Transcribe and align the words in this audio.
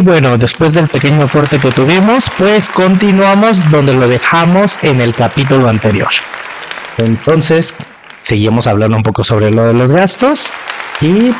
Y 0.00 0.02
bueno, 0.02 0.38
después 0.38 0.72
del 0.72 0.88
pequeño 0.88 1.28
corte 1.28 1.58
que 1.58 1.70
tuvimos, 1.72 2.30
pues 2.38 2.70
continuamos 2.70 3.70
donde 3.70 3.92
lo 3.92 4.08
dejamos 4.08 4.82
en 4.82 4.98
el 5.02 5.14
capítulo 5.14 5.68
anterior. 5.68 6.08
Entonces, 6.96 7.76
seguimos 8.22 8.66
hablando 8.66 8.96
un 8.96 9.02
poco 9.02 9.24
sobre 9.24 9.50
lo 9.50 9.66
de 9.66 9.74
los 9.74 9.92
gastos 9.92 10.52
y 11.02 11.34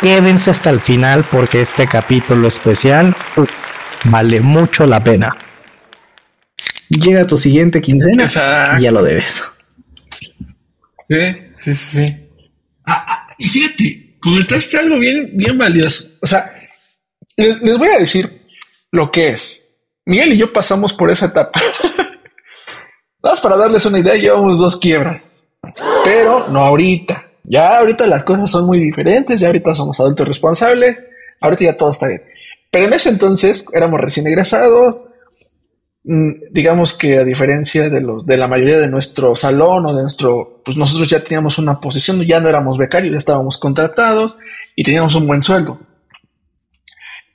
quédense 0.00 0.52
hasta 0.52 0.70
el 0.70 0.78
final 0.78 1.24
porque 1.24 1.60
este 1.60 1.88
capítulo 1.88 2.46
especial 2.46 3.12
vale 4.04 4.38
mucho 4.38 4.86
la 4.86 5.02
pena. 5.02 5.36
Llega 6.88 7.26
tu 7.26 7.36
siguiente 7.36 7.80
quincena 7.80 8.30
y 8.78 8.82
ya 8.82 8.92
lo 8.92 9.02
debes. 9.02 9.42
Sí, 11.08 11.16
sí, 11.56 11.74
sí. 11.74 12.16
Ah, 12.86 13.04
ah, 13.08 13.28
y 13.36 13.48
fíjate, 13.48 14.16
comentaste 14.20 14.78
algo 14.78 14.96
bien, 15.00 15.30
bien 15.34 15.58
valioso. 15.58 16.04
O 16.22 16.26
sea, 16.28 16.55
les, 17.36 17.78
voy 17.78 17.88
a 17.88 17.98
decir 17.98 18.46
lo 18.90 19.10
que 19.10 19.28
es. 19.28 19.76
Miguel 20.04 20.32
y 20.32 20.38
yo 20.38 20.52
pasamos 20.52 20.94
por 20.94 21.10
esa 21.10 21.26
etapa. 21.26 21.60
Vamos 23.22 23.40
para 23.40 23.56
darles 23.56 23.84
una 23.86 23.98
idea, 23.98 24.14
llevamos 24.14 24.58
dos 24.58 24.76
quiebras. 24.76 25.42
Pero 26.04 26.46
no 26.48 26.60
ahorita. 26.64 27.24
Ya 27.44 27.78
ahorita 27.78 28.06
las 28.06 28.24
cosas 28.24 28.50
son 28.50 28.66
muy 28.66 28.78
diferentes, 28.78 29.38
ya 29.38 29.48
ahorita 29.48 29.74
somos 29.74 29.98
adultos 30.00 30.26
responsables, 30.26 31.04
ahorita 31.40 31.64
ya 31.64 31.76
todo 31.76 31.90
está 31.90 32.08
bien. 32.08 32.22
Pero 32.70 32.86
en 32.86 32.92
ese 32.92 33.10
entonces 33.10 33.66
éramos 33.72 34.00
recién 34.00 34.26
egresados, 34.26 35.04
mm, 36.04 36.52
digamos 36.52 36.94
que 36.94 37.18
a 37.18 37.24
diferencia 37.24 37.88
de 37.88 38.00
los 38.00 38.26
de 38.26 38.36
la 38.36 38.48
mayoría 38.48 38.78
de 38.78 38.88
nuestro 38.88 39.36
salón 39.36 39.86
o 39.86 39.94
de 39.94 40.02
nuestro, 40.02 40.62
pues 40.64 40.76
nosotros 40.76 41.08
ya 41.08 41.20
teníamos 41.20 41.58
una 41.58 41.80
posición, 41.80 42.20
ya 42.22 42.40
no 42.40 42.48
éramos 42.48 42.78
becarios, 42.78 43.12
ya 43.12 43.18
estábamos 43.18 43.58
contratados 43.58 44.38
y 44.74 44.82
teníamos 44.82 45.14
un 45.14 45.26
buen 45.26 45.42
sueldo. 45.42 45.78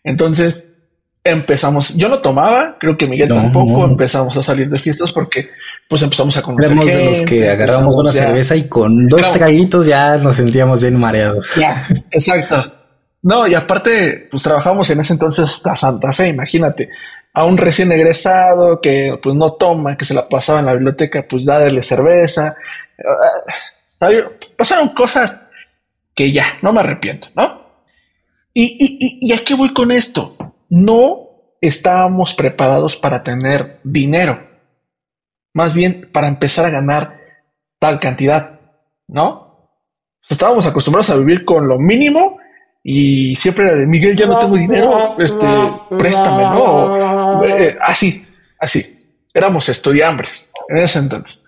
Entonces 0.03 0.77
empezamos, 1.23 1.95
yo 1.95 2.09
no 2.09 2.19
tomaba, 2.19 2.77
creo 2.79 2.97
que 2.97 3.07
Miguel 3.07 3.33
tampoco, 3.33 3.85
empezamos 3.85 4.35
a 4.35 4.43
salir 4.43 4.69
de 4.69 4.79
fiestas 4.79 5.11
porque 5.11 5.49
pues 5.87 6.01
empezamos 6.01 6.35
a 6.37 6.41
conocer 6.41 6.71
Éramos 6.71 6.85
de 6.87 7.05
los 7.05 7.21
que 7.21 7.49
agarramos 7.49 7.93
una 7.95 8.11
cerveza 8.11 8.55
y 8.55 8.67
con 8.67 9.07
dos 9.07 9.31
traguitos 9.31 9.85
ya 9.85 10.17
nos 10.17 10.37
sentíamos 10.37 10.81
bien 10.81 10.99
mareados. 10.99 11.49
Ya, 11.57 11.87
exacto. 12.09 12.73
No, 13.23 13.45
y 13.45 13.53
aparte, 13.53 14.27
pues 14.31 14.41
trabajamos 14.41 14.89
en 14.89 14.99
ese 15.01 15.13
entonces 15.13 15.45
hasta 15.45 15.77
Santa 15.77 16.11
Fe, 16.11 16.29
imagínate, 16.29 16.89
a 17.33 17.45
un 17.45 17.57
recién 17.57 17.91
egresado 17.91 18.81
que 18.81 19.19
pues 19.21 19.35
no 19.35 19.53
toma, 19.53 19.95
que 19.95 20.05
se 20.05 20.13
la 20.13 20.27
pasaba 20.27 20.59
en 20.59 20.65
la 20.65 20.73
biblioteca, 20.73 21.25
pues 21.29 21.45
darle 21.45 21.83
cerveza. 21.83 22.55
Ah, 23.99 24.09
pasaron 24.57 24.89
cosas 24.89 25.49
que 26.15 26.31
ya, 26.31 26.45
no 26.61 26.73
me 26.73 26.79
arrepiento, 26.79 27.27
¿no? 27.35 27.61
¿Y, 28.53 28.77
y, 28.79 29.29
y 29.29 29.33
a 29.33 29.43
qué 29.43 29.53
voy 29.53 29.73
con 29.73 29.91
esto? 29.91 30.35
No 30.69 31.31
estábamos 31.61 32.33
preparados 32.33 32.97
para 32.97 33.23
tener 33.23 33.79
dinero, 33.83 34.47
más 35.53 35.73
bien 35.73 36.09
para 36.11 36.27
empezar 36.27 36.65
a 36.65 36.71
ganar 36.71 37.19
tal 37.79 37.99
cantidad, 37.99 38.59
¿no? 39.07 39.69
Estábamos 40.27 40.65
acostumbrados 40.65 41.09
a 41.11 41.17
vivir 41.17 41.45
con 41.45 41.67
lo 41.67 41.77
mínimo 41.77 42.39
y 42.83 43.35
siempre 43.35 43.65
era 43.65 43.77
de 43.77 43.87
Miguel, 43.87 44.15
ya 44.15 44.25
no 44.25 44.39
tengo 44.39 44.55
dinero, 44.55 45.15
este, 45.19 45.47
préstame, 45.97 46.43
¿no? 46.43 47.43
Eh, 47.45 47.77
así, 47.79 48.25
así. 48.59 48.97
Éramos 49.33 49.69
estudiantes 49.69 50.51
en 50.67 50.77
ese 50.77 50.99
entonces. 50.99 51.47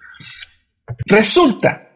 Resulta 1.06 1.90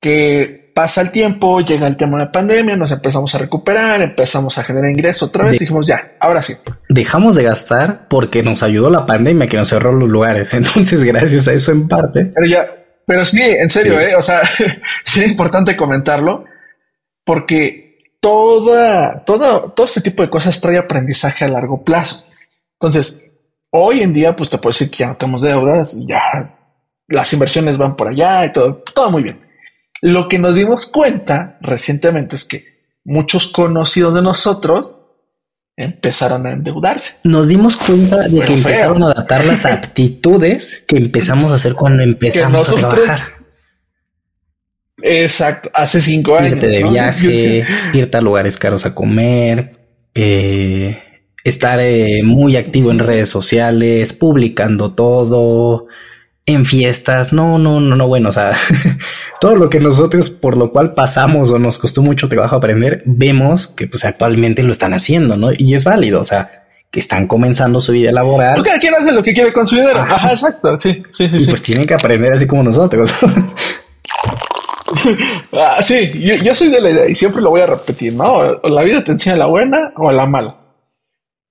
que 0.00 0.69
pasa 0.80 1.02
el 1.02 1.10
tiempo, 1.10 1.60
llega 1.60 1.86
el 1.86 1.98
tema 1.98 2.16
de 2.16 2.24
la 2.24 2.32
pandemia, 2.32 2.74
nos 2.74 2.90
empezamos 2.90 3.34
a 3.34 3.38
recuperar, 3.38 4.00
empezamos 4.00 4.56
a 4.56 4.62
generar 4.62 4.90
ingresos 4.90 5.28
otra 5.28 5.44
vez, 5.44 5.58
dijimos 5.58 5.86
ya, 5.86 6.12
ahora 6.18 6.42
sí. 6.42 6.56
Dejamos 6.88 7.36
de 7.36 7.42
gastar 7.42 8.08
porque 8.08 8.42
nos 8.42 8.62
ayudó 8.62 8.88
la 8.88 9.04
pandemia 9.04 9.46
que 9.46 9.58
nos 9.58 9.68
cerró 9.68 9.92
los 9.92 10.08
lugares. 10.08 10.54
Entonces, 10.54 11.04
gracias 11.04 11.48
a 11.48 11.52
eso 11.52 11.72
en 11.72 11.86
parte. 11.86 12.32
Pero 12.34 12.46
ya, 12.46 12.66
pero 13.06 13.26
sí, 13.26 13.42
en 13.42 13.68
serio, 13.68 14.00
¿eh? 14.00 14.16
O 14.16 14.22
sea, 14.22 14.40
sí 15.04 15.22
es 15.22 15.30
importante 15.32 15.76
comentarlo 15.76 16.46
porque 17.26 18.14
toda, 18.18 19.22
todo, 19.26 19.72
todo 19.72 19.86
este 19.86 20.00
tipo 20.00 20.22
de 20.22 20.30
cosas 20.30 20.62
trae 20.62 20.78
aprendizaje 20.78 21.44
a 21.44 21.48
largo 21.48 21.84
plazo. 21.84 22.24
Entonces, 22.80 23.20
hoy 23.70 24.00
en 24.00 24.14
día, 24.14 24.34
pues 24.34 24.48
te 24.48 24.56
puedo 24.56 24.72
decir 24.72 24.90
que 24.90 24.96
ya 24.96 25.08
no 25.08 25.16
tenemos 25.18 25.42
deudas, 25.42 26.06
ya 26.06 26.56
las 27.06 27.30
inversiones 27.34 27.76
van 27.76 27.96
por 27.96 28.08
allá 28.08 28.46
y 28.46 28.52
todo, 28.52 28.82
todo 28.94 29.10
muy 29.10 29.24
bien. 29.24 29.49
Lo 30.00 30.28
que 30.28 30.38
nos 30.38 30.54
dimos 30.54 30.86
cuenta 30.86 31.58
recientemente 31.60 32.36
es 32.36 32.44
que 32.44 32.64
muchos 33.04 33.48
conocidos 33.48 34.14
de 34.14 34.22
nosotros 34.22 34.96
empezaron 35.76 36.46
a 36.46 36.52
endeudarse. 36.52 37.16
Nos 37.24 37.48
dimos 37.48 37.76
cuenta 37.76 38.28
de 38.28 38.40
que 38.40 38.54
empezaron 38.54 39.02
a 39.02 39.06
adaptar 39.06 39.44
las 39.44 39.64
actitudes 39.66 40.84
que 40.86 40.96
empezamos 40.96 41.50
a 41.50 41.54
hacer 41.54 41.74
cuando 41.74 42.02
empezamos 42.02 42.68
a 42.70 42.88
trabajar. 42.88 43.20
Exacto, 45.02 45.70
hace 45.72 46.00
cinco 46.00 46.36
años. 46.36 46.52
Irte 46.52 46.66
de 46.68 46.84
viaje, 46.84 47.66
irte 47.94 48.18
a 48.18 48.20
lugares 48.20 48.58
caros 48.58 48.84
a 48.84 48.94
comer, 48.94 49.76
eh, 50.14 50.98
estar 51.42 51.80
eh, 51.80 52.22
muy 52.22 52.56
activo 52.56 52.90
en 52.90 52.98
redes 52.98 53.28
sociales, 53.28 54.12
publicando 54.12 54.92
todo, 54.92 55.86
en 56.52 56.66
fiestas, 56.66 57.32
no, 57.32 57.58
no, 57.58 57.80
no, 57.80 57.96
no, 57.96 58.08
bueno, 58.08 58.28
o 58.28 58.32
sea, 58.32 58.52
todo 59.40 59.56
lo 59.56 59.70
que 59.70 59.80
nosotros 59.80 60.30
por 60.30 60.56
lo 60.56 60.70
cual 60.70 60.94
pasamos 60.94 61.50
o 61.50 61.58
nos 61.58 61.78
costó 61.78 62.02
mucho 62.02 62.28
trabajo 62.28 62.56
aprender, 62.56 63.02
vemos 63.06 63.68
que 63.68 63.86
pues 63.86 64.04
actualmente 64.04 64.62
lo 64.62 64.72
están 64.72 64.94
haciendo, 64.94 65.36
¿no? 65.36 65.50
Y 65.56 65.74
es 65.74 65.84
válido, 65.84 66.20
o 66.20 66.24
sea, 66.24 66.64
que 66.90 67.00
están 67.00 67.26
comenzando 67.26 67.80
su 67.80 67.92
vida 67.92 68.12
laboral. 68.12 68.54
Pues 68.54 68.66
cada 68.66 68.78
quien 68.78 68.94
hace 68.94 69.12
lo 69.12 69.22
que 69.22 69.32
quiere 69.32 69.52
con 69.52 69.66
su 69.66 69.76
dinero. 69.76 70.00
Ajá, 70.00 70.32
exacto, 70.32 70.76
sí, 70.76 71.02
sí, 71.12 71.28
sí. 71.28 71.36
Y 71.38 71.46
pues 71.46 71.62
tienen 71.62 71.86
que 71.86 71.94
aprender 71.94 72.32
así 72.32 72.46
como 72.46 72.62
nosotros. 72.62 73.12
ah, 75.52 75.78
sí, 75.80 76.10
yo, 76.14 76.34
yo, 76.36 76.54
soy 76.54 76.68
de 76.68 76.80
la 76.80 76.90
idea 76.90 77.08
y 77.08 77.14
siempre 77.14 77.42
lo 77.42 77.50
voy 77.50 77.60
a 77.60 77.66
repetir, 77.66 78.14
¿no? 78.14 78.60
La 78.64 78.82
vida 78.82 79.04
te 79.04 79.12
enseña 79.12 79.36
la 79.36 79.46
buena 79.46 79.92
o 79.96 80.10
la 80.10 80.26
mala. 80.26 80.56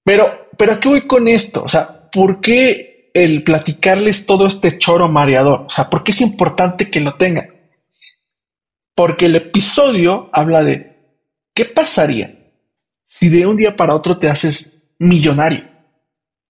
Pero, 0.03 0.49
pero 0.57 0.73
¿a 0.73 0.79
qué 0.79 0.89
voy 0.89 1.07
con 1.07 1.27
esto? 1.27 1.63
O 1.63 1.69
sea, 1.69 1.87
¿por 2.11 2.41
qué 2.41 2.88
el 3.13 3.43
platicarles 3.43 4.25
todo 4.25 4.47
este 4.47 4.77
choro 4.77 5.09
mareador. 5.09 5.61
O 5.67 5.69
sea, 5.69 5.89
¿por 5.89 6.03
qué 6.03 6.11
es 6.11 6.21
importante 6.21 6.89
que 6.89 6.99
lo 6.99 7.15
tengan? 7.15 7.47
Porque 8.95 9.25
el 9.25 9.35
episodio 9.35 10.29
habla 10.33 10.63
de 10.63 10.97
qué 11.53 11.65
pasaría 11.65 12.35
si 13.05 13.29
de 13.29 13.45
un 13.47 13.57
día 13.57 13.75
para 13.75 13.95
otro 13.95 14.17
te 14.17 14.29
haces 14.29 14.93
millonario. 14.99 15.67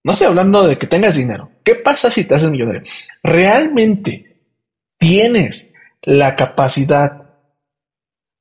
No 0.04 0.12
estoy 0.12 0.28
hablando 0.28 0.66
de 0.66 0.78
que 0.78 0.86
tengas 0.86 1.16
dinero. 1.16 1.50
¿Qué 1.64 1.74
pasa 1.74 2.10
si 2.10 2.24
te 2.24 2.34
haces 2.34 2.50
millonario? 2.50 2.82
¿Realmente 3.22 4.44
tienes 4.98 5.72
la 6.02 6.36
capacidad, 6.36 7.30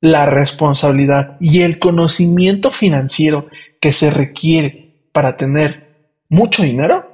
la 0.01 0.25
responsabilidad 0.25 1.37
y 1.39 1.61
el 1.61 1.79
conocimiento 1.79 2.71
financiero 2.71 3.47
que 3.79 3.93
se 3.93 4.09
requiere 4.09 5.09
para 5.11 5.37
tener 5.37 6.15
mucho 6.29 6.63
dinero? 6.63 7.08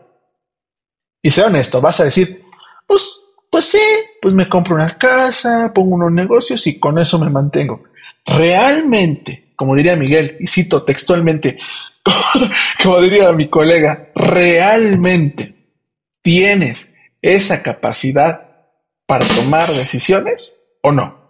Y 1.26 1.32
sea 1.32 1.48
honesto, 1.48 1.82
vas 1.82 2.00
a 2.00 2.04
decir, 2.04 2.44
pues, 2.86 3.18
pues 3.50 3.66
sí, 3.66 3.82
pues 4.22 4.36
me 4.36 4.48
compro 4.48 4.76
una 4.76 4.96
casa, 4.96 5.72
pongo 5.74 5.96
unos 5.96 6.12
negocios 6.12 6.68
y 6.68 6.80
con 6.80 7.00
eso 7.00 7.18
me 7.18 7.32
mantengo. 7.32 7.86
Realmente, 8.24 9.54
como 9.56 9.76
diría 9.76 9.96
Miguel, 9.96 10.38
y 10.40 10.46
cito 10.46 10.84
textualmente, 10.84 11.58
como 12.84 13.02
diría 13.02 13.32
mi 13.32 13.50
colega, 13.50 14.12
realmente 14.14 15.56
tienes 16.22 16.94
esa 17.24 17.64
capacidad 17.64 18.48
para 19.08 19.26
tomar 19.26 19.66
decisiones 19.66 20.78
o 20.84 20.92
no. 20.92 21.28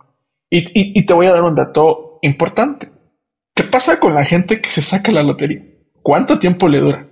Y, 0.49 0.99
y, 0.99 1.05
te 1.05 1.13
voy 1.13 1.27
a 1.27 1.31
dar 1.31 1.43
un 1.43 1.55
dato 1.55 2.19
importante. 2.21 2.89
¿Qué 3.53 3.63
pasa 3.63 3.97
con 3.97 4.13
la 4.13 4.25
gente 4.25 4.59
que 4.59 4.69
se 4.69 4.81
saca 4.81 5.13
la 5.13 5.23
lotería? 5.23 5.63
¿Cuánto 6.01 6.37
tiempo 6.37 6.67
le 6.67 6.81
dura? 6.81 7.04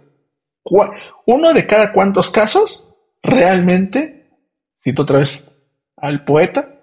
Uno 1.26 1.54
de 1.54 1.68
cada 1.68 1.92
cuantos 1.92 2.32
casos 2.32 2.96
realmente, 3.22 4.30
cito 4.82 5.04
otra 5.04 5.20
vez 5.20 5.52
al 5.98 6.24
poeta, 6.26 6.80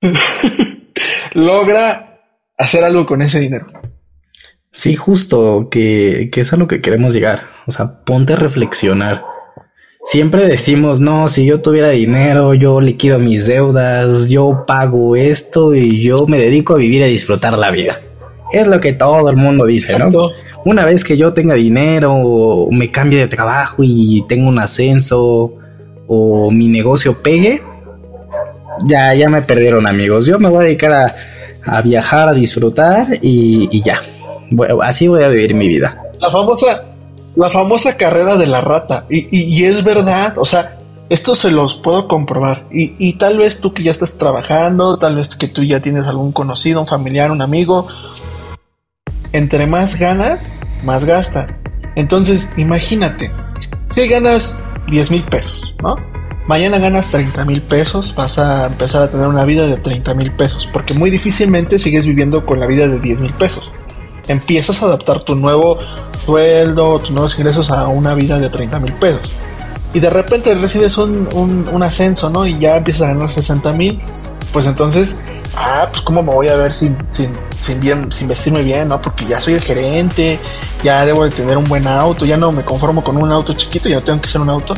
logra 1.34 2.20
hacer 2.56 2.84
algo 2.84 3.06
con 3.06 3.22
ese 3.22 3.40
dinero. 3.40 3.66
Sí, 4.70 4.94
justo, 4.94 5.68
que, 5.70 6.28
que 6.30 6.42
es 6.42 6.52
a 6.52 6.56
lo 6.56 6.68
que 6.68 6.80
queremos 6.80 7.14
llegar. 7.14 7.42
O 7.66 7.70
sea, 7.70 8.04
ponte 8.04 8.34
a 8.34 8.36
reflexionar. 8.36 9.24
Siempre 10.04 10.46
decimos, 10.46 11.00
no, 11.00 11.28
si 11.28 11.44
yo 11.44 11.60
tuviera 11.60 11.90
dinero, 11.90 12.54
yo 12.54 12.80
liquido 12.80 13.18
mis 13.18 13.46
deudas, 13.46 14.28
yo 14.28 14.64
pago 14.66 15.16
esto 15.16 15.74
y 15.74 16.00
yo 16.00 16.26
me 16.26 16.38
dedico 16.38 16.74
a 16.74 16.78
vivir 16.78 17.00
y 17.00 17.04
a 17.04 17.08
disfrutar 17.08 17.58
la 17.58 17.70
vida. 17.70 18.00
Es 18.52 18.66
lo 18.66 18.80
que 18.80 18.92
todo 18.92 19.28
el 19.28 19.36
mundo 19.36 19.66
dice, 19.66 19.98
¿no? 19.98 20.30
Una 20.64 20.84
vez 20.84 21.04
que 21.04 21.16
yo 21.16 21.32
tenga 21.32 21.54
dinero, 21.54 22.14
o 22.14 22.70
me 22.70 22.90
cambie 22.90 23.20
de 23.20 23.28
trabajo 23.28 23.82
y 23.84 24.24
tengo 24.28 24.48
un 24.48 24.58
ascenso, 24.58 25.50
o 26.06 26.50
mi 26.50 26.68
negocio 26.68 27.22
pegue, 27.22 27.62
ya, 28.86 29.14
ya 29.14 29.28
me 29.28 29.42
perdieron 29.42 29.86
amigos. 29.86 30.26
Yo 30.26 30.38
me 30.38 30.48
voy 30.48 30.60
a 30.60 30.64
dedicar 30.64 30.92
a, 30.92 31.14
a 31.64 31.82
viajar, 31.82 32.28
a 32.28 32.32
disfrutar 32.32 33.06
y, 33.22 33.68
y 33.70 33.82
ya. 33.82 34.02
así 34.82 35.08
voy 35.08 35.22
a 35.22 35.28
vivir 35.28 35.54
mi 35.54 35.68
vida. 35.68 36.02
la 36.20 36.30
famosa, 36.30 36.84
la 37.36 37.50
famosa 37.50 37.96
carrera 37.96 38.36
de 38.36 38.46
la 38.46 38.60
rata. 38.60 39.04
Y, 39.08 39.28
y, 39.30 39.64
es 39.64 39.84
verdad, 39.84 40.38
o 40.38 40.44
sea, 40.44 40.78
esto 41.08 41.34
se 41.34 41.50
los 41.50 41.76
puedo 41.76 42.08
comprobar. 42.08 42.64
Y, 42.70 42.94
y, 42.98 43.14
tal 43.14 43.38
vez 43.38 43.60
tú 43.60 43.72
que 43.72 43.82
ya 43.82 43.90
estás 43.90 44.18
trabajando, 44.18 44.98
tal 44.98 45.16
vez 45.16 45.34
que 45.36 45.48
tú 45.48 45.62
ya 45.62 45.80
tienes 45.80 46.06
algún 46.06 46.32
conocido, 46.32 46.80
un 46.80 46.86
familiar, 46.86 47.30
un 47.30 47.42
amigo. 47.42 47.86
Entre 49.32 49.66
más 49.66 49.98
ganas, 49.98 50.56
más 50.82 51.04
gastas. 51.04 51.58
Entonces, 51.96 52.48
imagínate, 52.56 53.30
si 53.94 54.08
ganas 54.08 54.64
10 54.90 55.10
mil 55.10 55.24
pesos, 55.24 55.74
¿no? 55.82 55.96
Mañana 56.46 56.78
ganas 56.78 57.10
30 57.10 57.44
mil 57.44 57.60
pesos, 57.60 58.14
vas 58.14 58.38
a 58.38 58.66
empezar 58.66 59.02
a 59.02 59.10
tener 59.10 59.26
una 59.26 59.44
vida 59.44 59.66
de 59.66 59.76
30 59.76 60.14
mil 60.14 60.32
pesos, 60.32 60.66
porque 60.72 60.94
muy 60.94 61.10
difícilmente 61.10 61.78
sigues 61.78 62.06
viviendo 62.06 62.46
con 62.46 62.58
la 62.58 62.66
vida 62.66 62.88
de 62.88 62.98
10 62.98 63.20
mil 63.20 63.34
pesos. 63.34 63.74
Empiezas 64.28 64.82
a 64.82 64.86
adaptar 64.86 65.20
tu 65.20 65.34
nuevo 65.34 65.78
sueldo, 66.24 67.00
tus 67.00 67.10
nuevos 67.10 67.38
ingresos 67.38 67.70
a 67.70 67.88
una 67.88 68.14
vida 68.14 68.38
de 68.38 68.48
30 68.48 68.78
mil 68.80 68.94
pesos. 68.94 69.34
Y 69.92 70.00
de 70.00 70.08
repente 70.08 70.54
recibes 70.54 70.96
un, 70.98 71.28
un, 71.70 71.82
ascenso, 71.82 72.30
¿no? 72.30 72.46
Y 72.46 72.58
ya 72.58 72.76
empiezas 72.76 73.02
a 73.02 73.06
ganar 73.08 73.32
60 73.32 73.72
mil. 73.72 74.00
Pues 74.52 74.66
entonces, 74.66 75.18
ah, 75.54 75.88
pues 75.90 76.02
cómo 76.02 76.22
me 76.22 76.32
voy 76.32 76.48
a 76.48 76.56
ver 76.56 76.74
sin, 76.74 76.96
sin, 77.10 77.30
sin, 77.60 77.80
bien, 77.80 78.10
sin 78.12 78.28
vestirme 78.28 78.62
bien, 78.62 78.88
¿no? 78.88 79.00
Porque 79.00 79.26
ya 79.26 79.40
soy 79.40 79.54
el 79.54 79.60
gerente, 79.60 80.38
ya 80.82 81.04
debo 81.04 81.24
de 81.24 81.30
tener 81.30 81.56
un 81.56 81.64
buen 81.64 81.86
auto, 81.86 82.24
ya 82.24 82.36
no 82.36 82.52
me 82.52 82.62
conformo 82.62 83.02
con 83.02 83.16
un 83.16 83.30
auto 83.30 83.54
chiquito, 83.54 83.88
ya 83.88 84.00
tengo 84.00 84.20
que 84.20 84.28
ser 84.28 84.40
un 84.40 84.50
auto 84.50 84.74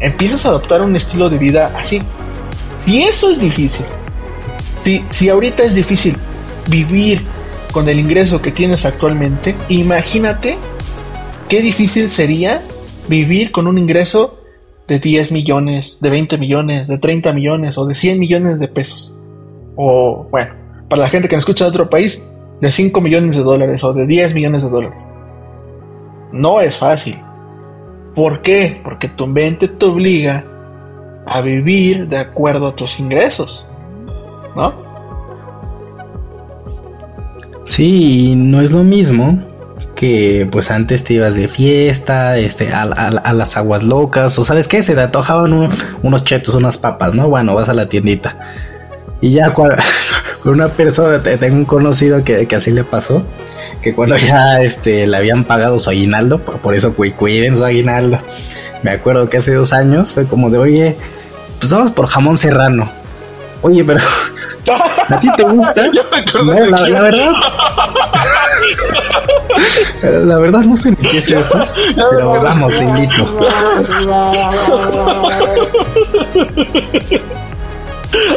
empiezas 0.00 0.44
a 0.44 0.50
adoptar 0.50 0.82
un 0.82 0.94
estilo 0.96 1.28
de 1.28 1.38
vida 1.38 1.72
así. 1.74 2.02
Si 2.84 3.02
eso 3.02 3.30
es 3.30 3.40
difícil, 3.40 3.86
si, 4.82 5.04
si 5.10 5.28
ahorita 5.28 5.64
es 5.64 5.74
difícil 5.74 6.16
vivir 6.68 7.22
con 7.72 7.88
el 7.88 7.98
ingreso 7.98 8.40
que 8.42 8.50
tienes 8.50 8.84
actualmente, 8.84 9.54
imagínate 9.68 10.58
qué 11.48 11.62
difícil 11.62 12.10
sería 12.10 12.62
vivir 13.08 13.50
con 13.50 13.66
un 13.66 13.78
ingreso 13.78 14.38
de 14.86 14.98
10 14.98 15.32
millones, 15.32 15.98
de 16.00 16.10
20 16.10 16.36
millones, 16.36 16.88
de 16.88 16.98
30 16.98 17.32
millones 17.32 17.78
o 17.78 17.86
de 17.86 17.94
100 17.94 18.18
millones 18.18 18.60
de 18.60 18.68
pesos. 18.68 19.13
O 19.76 20.26
bueno, 20.30 20.52
para 20.88 21.02
la 21.02 21.08
gente 21.08 21.28
que 21.28 21.36
me 21.36 21.40
escucha 21.40 21.64
de 21.64 21.70
otro 21.70 21.90
país, 21.90 22.24
de 22.60 22.70
5 22.70 23.00
millones 23.00 23.36
de 23.36 23.42
dólares 23.42 23.82
o 23.84 23.92
de 23.92 24.06
10 24.06 24.34
millones 24.34 24.64
de 24.64 24.70
dólares. 24.70 25.08
No 26.32 26.60
es 26.60 26.78
fácil. 26.78 27.18
¿Por 28.14 28.42
qué? 28.42 28.80
Porque 28.82 29.08
tu 29.08 29.26
mente 29.26 29.68
te 29.68 29.86
obliga 29.86 30.44
a 31.26 31.40
vivir 31.40 32.08
de 32.08 32.18
acuerdo 32.18 32.68
a 32.68 32.76
tus 32.76 33.00
ingresos, 33.00 33.68
¿no? 34.54 34.72
Sí, 37.64 38.34
no 38.36 38.60
es 38.60 38.72
lo 38.72 38.84
mismo 38.84 39.42
que 39.94 40.46
pues 40.50 40.70
antes 40.70 41.04
te 41.04 41.14
ibas 41.14 41.34
de 41.34 41.48
fiesta, 41.48 42.36
este, 42.36 42.72
a, 42.72 42.84
las 43.32 43.56
aguas 43.56 43.82
locas, 43.84 44.38
o 44.38 44.44
sabes 44.44 44.68
qué, 44.68 44.82
se 44.82 44.94
te 44.94 45.00
antojaban 45.00 45.70
unos 46.02 46.24
chetos, 46.24 46.54
unas 46.54 46.78
papas, 46.78 47.14
¿no? 47.14 47.28
Bueno, 47.28 47.54
vas 47.54 47.68
a 47.68 47.74
la 47.74 47.88
tiendita. 47.88 48.36
Y 49.24 49.30
ya 49.30 49.54
cuando, 49.54 49.76
una 50.44 50.68
persona, 50.68 51.22
tengo 51.22 51.56
un 51.56 51.64
conocido 51.64 52.22
que, 52.22 52.46
que 52.46 52.56
así 52.56 52.70
le 52.70 52.84
pasó, 52.84 53.22
que 53.80 53.94
cuando 53.94 54.18
ya 54.18 54.60
este, 54.60 55.06
le 55.06 55.16
habían 55.16 55.44
pagado 55.44 55.80
su 55.80 55.88
aguinaldo, 55.88 56.40
por, 56.40 56.74
eso 56.74 56.92
cuiden 56.92 57.56
su 57.56 57.64
aguinaldo. 57.64 58.18
Me 58.82 58.90
acuerdo 58.90 59.30
que 59.30 59.38
hace 59.38 59.54
dos 59.54 59.72
años 59.72 60.12
fue 60.12 60.26
como 60.26 60.50
de, 60.50 60.58
oye, 60.58 60.98
pues 61.58 61.72
vamos 61.72 61.90
por 61.92 62.06
jamón 62.06 62.36
serrano. 62.36 62.86
Oye, 63.62 63.82
pero 63.82 64.00
¿a 65.08 65.18
ti 65.18 65.30
te 65.38 65.42
gusta? 65.44 65.84
la, 66.44 67.00
verdad. 67.00 67.32
La 70.02 70.36
verdad 70.36 70.60
no 70.60 70.76
sé 70.76 70.90
ni 70.90 70.96
qué 70.96 71.16
es 71.16 71.30
eso, 71.30 71.66
pero 72.10 72.42
vamos, 72.42 72.76
te 72.76 72.84
invito. 72.84 73.38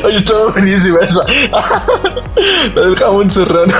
Ay, 0.03 0.15
estaba 0.17 0.51
buenísima 0.51 0.99
esa. 0.99 1.23
La 2.75 2.81
del 2.81 2.95
jamón 2.95 3.31
serrano. 3.31 3.73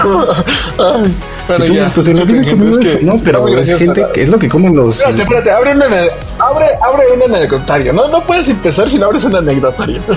Ay, 0.77 1.15
bueno, 1.47 1.65
ya. 1.65 1.91
Pues 1.93 2.07
en 2.07 2.17
la 2.17 2.23
vida 2.25 2.41
es 2.41 2.45
que 2.47 2.99
no, 3.03 3.19
pero 3.23 3.47
es 3.57 3.77
gente 3.77 4.05
que 4.13 4.21
es 4.23 4.29
lo 4.29 4.39
que 4.39 4.49
comen 4.49 4.75
los. 4.75 4.99
Espérate, 4.99 5.23
espérate, 5.23 5.51
abre, 5.51 5.71
una, 5.73 5.85
abre, 5.85 6.67
abre 6.83 7.11
un 7.15 7.35
anecdotario. 7.35 7.93
No, 7.93 8.07
no 8.07 8.21
puedes 8.21 8.47
empezar 8.47 8.89
si 8.89 8.97
no 8.97 9.07
abres 9.07 9.23
un 9.23 9.35
anecdotario. 9.35 10.01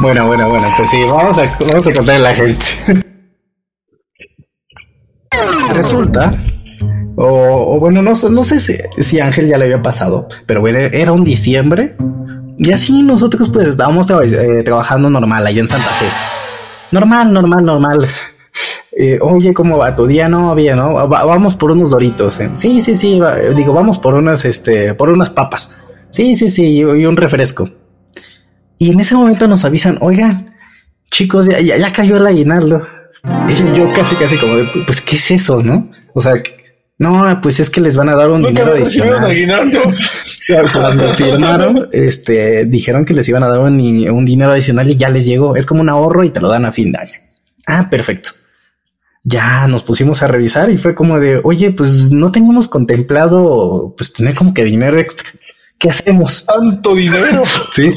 Bueno, 0.00 0.28
bueno, 0.28 0.48
bueno, 0.48 0.72
pues 0.76 0.90
sí, 0.90 1.02
vamos 1.02 1.36
a, 1.38 1.56
vamos 1.58 1.84
a 1.88 1.92
contarle 1.92 2.14
a 2.14 2.30
la 2.30 2.34
gente. 2.34 2.64
Resulta 5.74 6.32
o, 7.20 7.80
bueno, 7.80 8.00
no, 8.00 8.12
no 8.30 8.44
sé 8.44 8.60
si, 8.60 9.20
Ángel 9.20 9.48
ya 9.48 9.58
le 9.58 9.64
había 9.64 9.82
pasado, 9.82 10.28
pero 10.46 10.60
bueno, 10.60 10.78
era 10.78 11.10
un 11.10 11.24
diciembre 11.24 11.96
y 12.56 12.70
así 12.70 13.02
nosotros 13.02 13.50
pues 13.50 13.66
estábamos 13.66 14.08
eh, 14.08 14.62
trabajando 14.64 15.10
normal 15.10 15.44
allá 15.44 15.60
en 15.60 15.66
Santa 15.66 15.88
Fe. 15.90 16.06
Normal, 16.92 17.32
normal, 17.32 17.64
normal. 17.64 18.08
Eh, 18.92 19.18
oye, 19.20 19.52
¿cómo 19.52 19.78
va 19.78 19.96
tu 19.96 20.06
día? 20.06 20.28
No, 20.28 20.54
bien, 20.54 20.76
¿no? 20.76 21.08
vamos 21.08 21.56
por 21.56 21.72
unos 21.72 21.90
doritos. 21.90 22.38
¿eh? 22.38 22.50
Sí, 22.54 22.82
sí, 22.82 22.94
sí. 22.94 23.20
digo, 23.54 23.72
vamos 23.72 23.98
por 23.98 24.14
unas, 24.14 24.44
este, 24.44 24.94
por 24.94 25.08
unas 25.08 25.30
papas. 25.30 25.88
Sí, 26.10 26.36
sí, 26.36 26.48
sí, 26.48 26.78
y, 26.78 26.84
un 26.84 27.16
refresco. 27.16 27.68
Y 28.78 28.92
en 28.92 29.00
ese 29.00 29.16
momento 29.16 29.48
nos 29.48 29.64
avisan, 29.64 29.98
oigan, 30.00 30.54
chicos, 31.10 31.46
ya, 31.46 31.60
ya, 31.60 31.92
cayó 31.92 32.16
el 32.16 32.26
aguinaldo. 32.28 32.86
Y 33.48 33.76
yo 33.76 33.92
casi, 33.92 34.14
casi 34.14 34.36
como 34.36 34.54
pues, 34.86 35.00
¿qué 35.00 35.16
es 35.16 35.30
eso, 35.32 35.62
no? 35.64 35.90
O 36.14 36.20
sea, 36.20 36.34
no, 36.98 37.40
pues 37.40 37.60
es 37.60 37.70
que 37.70 37.80
les 37.80 37.96
van 37.96 38.08
a 38.08 38.16
dar 38.16 38.30
un 38.30 38.42
dinero 38.42 38.72
adicional. 38.72 39.26
Cuando 40.72 41.14
firmaron, 41.14 41.88
este, 41.92 42.64
dijeron 42.64 43.04
que 43.04 43.14
les 43.14 43.28
iban 43.28 43.42
a 43.42 43.48
dar 43.48 43.60
un, 43.60 43.76
dinero 44.24 44.52
adicional 44.52 44.90
y 44.90 44.96
ya 44.96 45.08
les 45.08 45.24
llegó. 45.26 45.54
Es 45.54 45.66
como 45.66 45.80
un 45.82 45.90
ahorro 45.90 46.24
y 46.24 46.30
te 46.30 46.40
lo 46.40 46.48
dan 46.48 46.64
a 46.64 46.72
fin 46.72 46.90
de 46.90 46.98
año. 46.98 47.12
Ah, 47.66 47.88
perfecto. 47.88 48.30
Ya 49.22 49.68
nos 49.68 49.84
pusimos 49.84 50.22
a 50.22 50.26
revisar 50.26 50.70
y 50.70 50.78
fue 50.78 50.94
como 50.94 51.20
de, 51.20 51.40
oye, 51.44 51.70
pues 51.70 52.10
no 52.10 52.32
teníamos 52.32 52.66
contemplado, 52.66 53.94
pues 53.96 54.12
tener 54.12 54.34
como 54.34 54.52
que 54.52 54.64
dinero 54.64 54.98
extra. 54.98 55.28
¿Qué 55.78 55.88
hacemos? 55.90 56.44
Tanto 56.44 56.94
dinero. 56.94 57.42
Sí, 57.70 57.90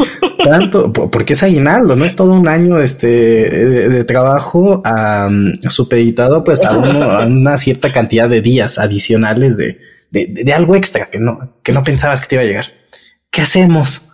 tanto, 0.43 0.91
porque 0.91 1.33
es 1.33 1.41
aguinaldo, 1.41 1.95
¿no? 1.95 2.05
Es 2.05 2.15
todo 2.15 2.33
un 2.33 2.47
año 2.47 2.79
este, 2.79 3.07
de, 3.07 4.03
trabajo 4.03 4.83
supeditado 5.69 6.43
pues 6.43 6.63
a, 6.63 6.77
una 7.25 7.57
cierta 7.57 7.91
cantidad 7.91 8.29
de 8.29 8.41
días 8.41 8.77
adicionales 8.77 9.57
de, 9.57 9.79
de, 10.11 10.53
algo 10.53 10.75
extra 10.75 11.07
que 11.09 11.19
no, 11.19 11.55
que 11.63 11.71
no 11.71 11.83
pensabas 11.83 12.21
que 12.21 12.27
te 12.27 12.35
iba 12.35 12.43
a 12.43 12.47
llegar. 12.47 12.65
¿Qué 13.31 13.41
hacemos? 13.41 14.09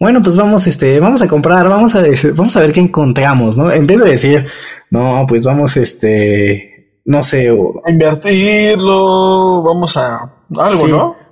Bueno, 0.00 0.22
pues 0.22 0.36
vamos, 0.36 0.66
este, 0.66 1.00
vamos 1.00 1.20
a 1.22 1.28
comprar, 1.28 1.68
vamos 1.68 1.94
a, 1.94 2.02
vamos 2.34 2.56
a 2.56 2.60
ver 2.60 2.72
qué 2.72 2.80
encontramos, 2.80 3.58
¿no? 3.58 3.70
En 3.70 3.86
vez 3.86 4.02
de 4.02 4.10
decir, 4.10 4.46
no, 4.90 5.26
pues 5.28 5.44
vamos, 5.44 5.76
este, 5.76 7.00
no 7.04 7.22
sé, 7.22 7.48
a 7.48 7.90
invertirlo, 7.90 9.62
vamos 9.62 9.96
a 9.96 10.18
algo, 10.56 10.88
¿no? 10.88 11.23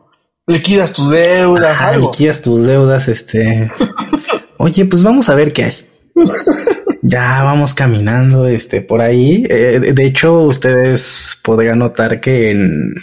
Liquidas 0.47 0.93
tus 0.93 1.09
deudas. 1.11 1.77
Ah, 1.81 1.97
liquidas 1.97 2.43
tus 2.43 2.67
deudas, 2.67 3.07
este. 3.09 3.71
Oye, 4.59 4.85
pues 4.87 5.03
vamos 5.03 5.29
a 5.29 5.35
ver 5.35 5.53
qué 5.53 5.65
hay. 5.65 5.75
ya 7.03 7.43
vamos 7.45 7.75
caminando, 7.75 8.47
este, 8.47 8.81
por 8.81 9.01
ahí. 9.01 9.45
Eh, 9.49 9.93
de 9.95 10.05
hecho, 10.05 10.41
ustedes 10.41 11.39
podrían 11.45 11.79
notar 11.79 12.21
que 12.21 12.51
en, 12.51 12.95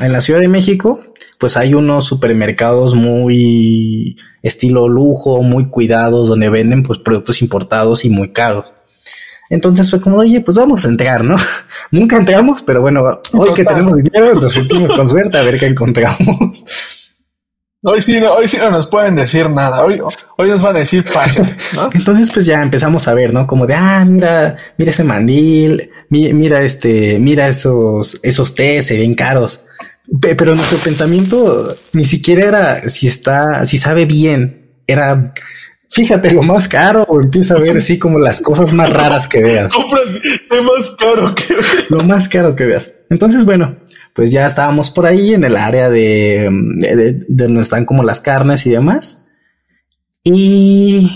en 0.00 0.12
la 0.12 0.20
Ciudad 0.20 0.40
de 0.40 0.48
México, 0.48 1.00
pues 1.38 1.56
hay 1.56 1.74
unos 1.74 2.04
supermercados 2.04 2.94
muy 2.94 4.16
estilo 4.42 4.88
lujo, 4.88 5.42
muy 5.42 5.66
cuidados, 5.66 6.28
donde 6.28 6.50
venden 6.50 6.82
pues 6.82 6.98
productos 6.98 7.42
importados 7.42 8.04
y 8.04 8.10
muy 8.10 8.32
caros. 8.32 8.74
Entonces 9.50 9.90
fue 9.90 10.00
como, 10.00 10.18
oye, 10.18 10.40
pues 10.40 10.56
vamos 10.56 10.84
a 10.84 10.88
entrar, 10.88 11.24
¿no? 11.24 11.36
Nunca 11.90 12.16
entramos, 12.16 12.62
pero 12.62 12.80
bueno, 12.80 13.20
hoy 13.32 13.54
que 13.54 13.64
tenemos 13.64 13.94
dinero, 13.96 14.34
nos 14.34 14.52
sentimos 14.52 14.92
con 14.92 15.08
suerte 15.08 15.38
a 15.38 15.42
ver 15.42 15.58
qué 15.58 15.66
encontramos. 15.66 16.64
Hoy 17.80 18.02
sí, 18.02 18.20
no, 18.20 18.32
hoy 18.32 18.48
sí 18.48 18.56
no 18.56 18.72
nos 18.72 18.88
pueden 18.88 19.14
decir 19.14 19.48
nada. 19.48 19.84
Hoy, 19.84 20.00
hoy 20.36 20.48
nos 20.48 20.60
van 20.60 20.74
a 20.74 20.80
decir 20.80 21.04
pase, 21.04 21.56
¿no? 21.76 21.88
Entonces, 21.94 22.28
pues 22.32 22.44
ya 22.44 22.60
empezamos 22.60 23.06
a 23.06 23.14
ver, 23.14 23.32
¿no? 23.32 23.46
Como 23.46 23.68
de, 23.68 23.74
ah, 23.74 24.04
mira, 24.04 24.56
mira 24.76 24.90
ese 24.90 25.04
mandil, 25.04 25.88
mira 26.08 26.60
este, 26.62 27.20
mira 27.20 27.46
esos, 27.46 28.18
esos 28.24 28.56
tés, 28.56 28.86
se 28.86 28.98
ven 28.98 29.14
caros. 29.14 29.64
Pero 30.20 30.56
nuestro 30.56 30.78
pensamiento 30.78 31.72
ni 31.92 32.04
siquiera 32.04 32.48
era 32.48 32.88
si 32.88 33.06
está, 33.06 33.64
si 33.64 33.78
sabe 33.78 34.06
bien. 34.06 34.72
Era, 34.88 35.32
fíjate 35.90 36.30
lo 36.32 36.42
más 36.42 36.68
caro 36.68 37.04
o 37.08 37.20
empieza 37.20 37.54
a 37.54 37.58
ver 37.58 37.76
así 37.78 37.98
como 37.98 38.18
las 38.18 38.40
cosas 38.40 38.72
más 38.72 38.90
raras 38.90 39.26
que 39.26 39.42
veas. 39.42 39.72
Compra 39.72 40.00
más 40.62 40.94
caro 40.96 41.34
que 41.34 41.54
veas. 41.54 41.90
Lo 41.90 42.00
más 42.04 42.28
caro 42.28 42.54
que 42.56 42.66
veas. 42.66 42.94
Entonces, 43.10 43.44
bueno, 43.44 43.76
pues 44.12 44.30
ya 44.30 44.46
estábamos 44.46 44.90
por 44.90 45.06
ahí 45.06 45.34
en 45.34 45.44
el 45.44 45.56
área 45.56 45.90
de, 45.90 46.48
de, 46.76 47.24
donde 47.28 47.60
están 47.60 47.84
como 47.84 48.02
las 48.02 48.20
carnes 48.20 48.66
y 48.66 48.70
demás. 48.70 49.28
Y 50.24 51.10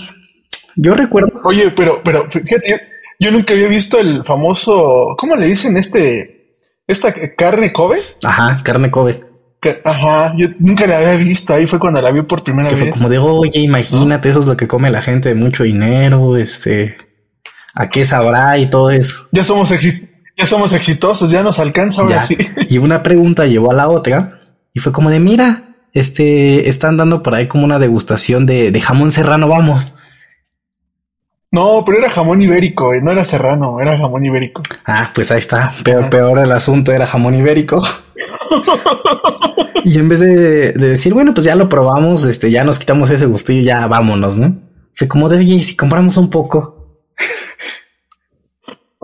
Yo 0.75 0.95
recuerdo. 0.95 1.41
Oye, 1.43 1.71
pero, 1.75 2.01
pero 2.03 2.29
fíjate, 2.31 2.81
yo 3.19 3.31
nunca 3.31 3.53
había 3.53 3.67
visto 3.67 3.99
el 3.99 4.23
famoso, 4.23 5.15
¿cómo 5.17 5.35
le 5.35 5.47
dicen 5.47 5.77
este? 5.77 6.51
Esta 6.87 7.13
carne 7.35 7.71
Kobe. 7.71 7.99
Ajá, 8.23 8.61
carne 8.63 8.91
Kobe. 8.91 9.23
Ajá, 9.83 10.33
yo 10.37 10.47
nunca 10.59 10.87
la 10.87 10.97
había 10.97 11.15
visto. 11.15 11.53
Ahí 11.53 11.67
fue 11.67 11.79
cuando 11.79 12.01
la 12.01 12.11
vi 12.11 12.21
por 12.23 12.43
primera 12.43 12.69
que 12.69 12.75
vez. 12.75 12.83
Fue 12.85 12.91
como 12.91 13.09
de, 13.09 13.17
oye, 13.17 13.59
imagínate, 13.59 14.29
eso 14.29 14.41
es 14.41 14.47
lo 14.47 14.57
que 14.57 14.67
come 14.67 14.89
la 14.89 15.01
gente 15.01 15.29
de 15.29 15.35
mucho 15.35 15.63
dinero, 15.63 16.37
este, 16.37 16.97
a 17.73 17.89
qué 17.89 18.05
sabrá 18.05 18.57
y 18.57 18.67
todo 18.69 18.91
eso. 18.91 19.27
Ya 19.31 19.43
somos 19.43 19.73
ya 20.35 20.45
somos 20.45 20.73
exitosos, 20.73 21.29
ya 21.29 21.43
nos 21.43 21.59
alcanza 21.59 22.01
ahora 22.01 22.21
sí. 22.21 22.37
Y 22.69 22.77
una 22.77 23.03
pregunta 23.03 23.45
llevó 23.45 23.71
a 23.71 23.75
la 23.75 23.89
otra 23.89 24.39
y 24.73 24.79
fue 24.79 24.91
como 24.91 25.09
de, 25.09 25.19
mira, 25.19 25.75
este, 25.93 26.67
están 26.67 26.97
dando 26.97 27.21
por 27.21 27.35
ahí 27.35 27.47
como 27.47 27.63
una 27.63 27.79
degustación 27.79 28.45
de, 28.45 28.71
de 28.71 28.81
jamón 28.81 29.11
serrano, 29.11 29.47
vamos. 29.47 29.93
No, 31.51 31.83
pero 31.85 31.99
era 31.99 32.09
jamón 32.09 32.41
ibérico, 32.41 32.95
eh, 32.95 33.01
no 33.01 33.11
era 33.11 33.23
serrano, 33.23 33.79
era 33.79 33.95
jamón 33.95 34.25
ibérico. 34.25 34.63
Ah, 34.85 35.11
pues 35.13 35.29
ahí 35.29 35.37
está. 35.37 35.71
Peor, 35.83 36.09
peor 36.09 36.39
el 36.39 36.51
asunto, 36.51 36.91
era 36.91 37.05
jamón 37.05 37.35
ibérico. 37.35 37.81
y 39.85 39.97
en 39.97 40.09
vez 40.09 40.19
de, 40.19 40.73
decir, 40.73 41.13
bueno, 41.13 41.33
pues 41.33 41.45
ya 41.45 41.55
lo 41.55 41.69
probamos, 41.69 42.25
este, 42.25 42.51
ya 42.51 42.63
nos 42.63 42.79
quitamos 42.79 43.09
ese 43.09 43.25
gustillo, 43.25 43.61
ya 43.61 43.87
vámonos, 43.87 44.37
¿no? 44.37 44.55
Fue 44.95 45.07
como 45.07 45.29
de, 45.29 45.37
oye, 45.37 45.59
si 45.59 45.75
compramos 45.75 46.17
un 46.17 46.29
poco. 46.29 47.01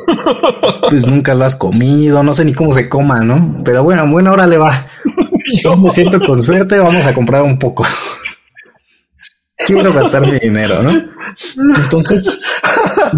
pues 0.90 1.08
nunca 1.08 1.34
lo 1.34 1.46
has 1.46 1.56
comido, 1.56 2.24
no 2.24 2.34
sé 2.34 2.46
ni 2.46 2.54
cómo 2.54 2.74
se 2.74 2.90
coma, 2.90 3.22
¿no? 3.22 3.62
Pero 3.64 3.84
bueno, 3.84 4.08
buena 4.08 4.32
hora 4.32 4.48
le 4.48 4.58
va. 4.58 4.88
Yo 5.64 5.76
me 5.76 5.90
siento 5.90 6.20
con 6.20 6.42
suerte, 6.42 6.78
vamos 6.78 7.06
a 7.06 7.14
comprar 7.14 7.42
un 7.42 7.58
poco. 7.58 7.86
Quiero 9.70 9.94
gastar 9.94 10.26
mi 10.26 10.40
dinero, 10.40 10.82
¿no? 10.82 10.90
Entonces 11.76 12.60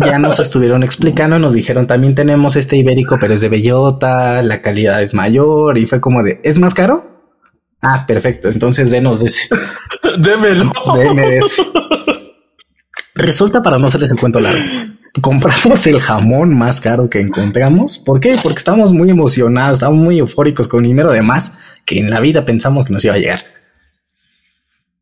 ya 0.05 0.19
nos 0.19 0.39
estuvieron 0.39 0.83
explicando, 0.83 1.39
nos 1.39 1.53
dijeron 1.53 1.87
también 1.87 2.13
tenemos 2.13 2.57
este 2.57 2.75
ibérico, 2.75 3.17
pero 3.19 3.33
es 3.33 3.41
de 3.41 3.47
bellota, 3.47 4.41
la 4.41 4.61
calidad 4.61 5.01
es 5.01 5.13
mayor 5.13 5.77
y 5.77 5.85
fue 5.85 6.01
como 6.01 6.23
de, 6.23 6.41
¿es 6.43 6.59
más 6.59 6.73
caro? 6.73 7.09
Ah, 7.81 8.05
perfecto, 8.05 8.49
entonces 8.49 8.91
denos 8.91 9.21
ese. 9.23 9.47
Démelo. 10.19 10.71
Deme 10.95 11.37
ese. 11.37 11.63
Resulta 13.15 13.63
para 13.63 13.77
no 13.77 13.87
hacerles 13.87 14.11
el 14.11 14.19
cuento 14.19 14.39
largo. 14.39 14.59
Compramos 15.21 15.87
el 15.87 15.99
jamón 15.99 16.57
más 16.57 16.81
caro 16.81 17.09
que 17.09 17.19
encontramos. 17.19 17.97
¿Por 17.97 18.19
qué? 18.19 18.37
Porque 18.43 18.59
estábamos 18.59 18.93
muy 18.93 19.09
emocionados, 19.09 19.77
estábamos 19.77 20.03
muy 20.03 20.19
eufóricos 20.19 20.67
con 20.67 20.83
dinero 20.83 21.11
de 21.11 21.21
más 21.21 21.77
que 21.85 21.99
en 21.99 22.09
la 22.09 22.19
vida 22.19 22.45
pensamos 22.45 22.85
que 22.85 22.93
nos 22.93 23.03
iba 23.05 23.15
a 23.15 23.19
llegar 23.19 23.60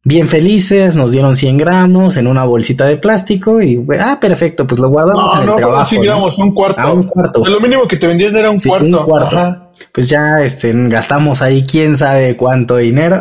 bien 0.04 0.28
felices, 0.28 0.96
nos 0.96 1.12
dieron 1.12 1.36
100 1.36 1.58
gramos 1.58 2.18
en 2.18 2.28
una 2.28 2.44
bolsita 2.46 2.86
de 2.86 2.98
plástico 2.98 3.62
y, 3.62 3.86
ah, 4.00 4.18
perfecto, 4.20 4.66
pues 4.66 4.80
lo 4.80 4.90
guardamos 4.90 5.34
en 5.36 5.42
el 5.42 5.46
no, 5.48 5.56
trabajo. 5.58 5.86
100 5.86 6.02
gramos, 6.04 6.38
un 6.38 6.54
cuarto. 6.54 6.82
Ah, 6.82 6.92
un 6.92 7.04
cuarto. 7.04 7.46
lo 7.46 7.60
mínimo 7.60 7.88
que 7.88 7.98
te 7.98 8.08
vendían 8.08 8.36
era 8.38 8.50
un 8.50 8.58
cuarto. 8.58 8.86
Un 8.86 9.04
cuarto. 9.04 9.72
Pues 9.94 10.10
ya, 10.10 10.42
este, 10.42 10.74
gastamos 10.90 11.42
ahí 11.42 11.64
quién 11.64 11.96
sabe 11.96 12.38
cuánto 12.38 12.78
dinero, 12.78 13.20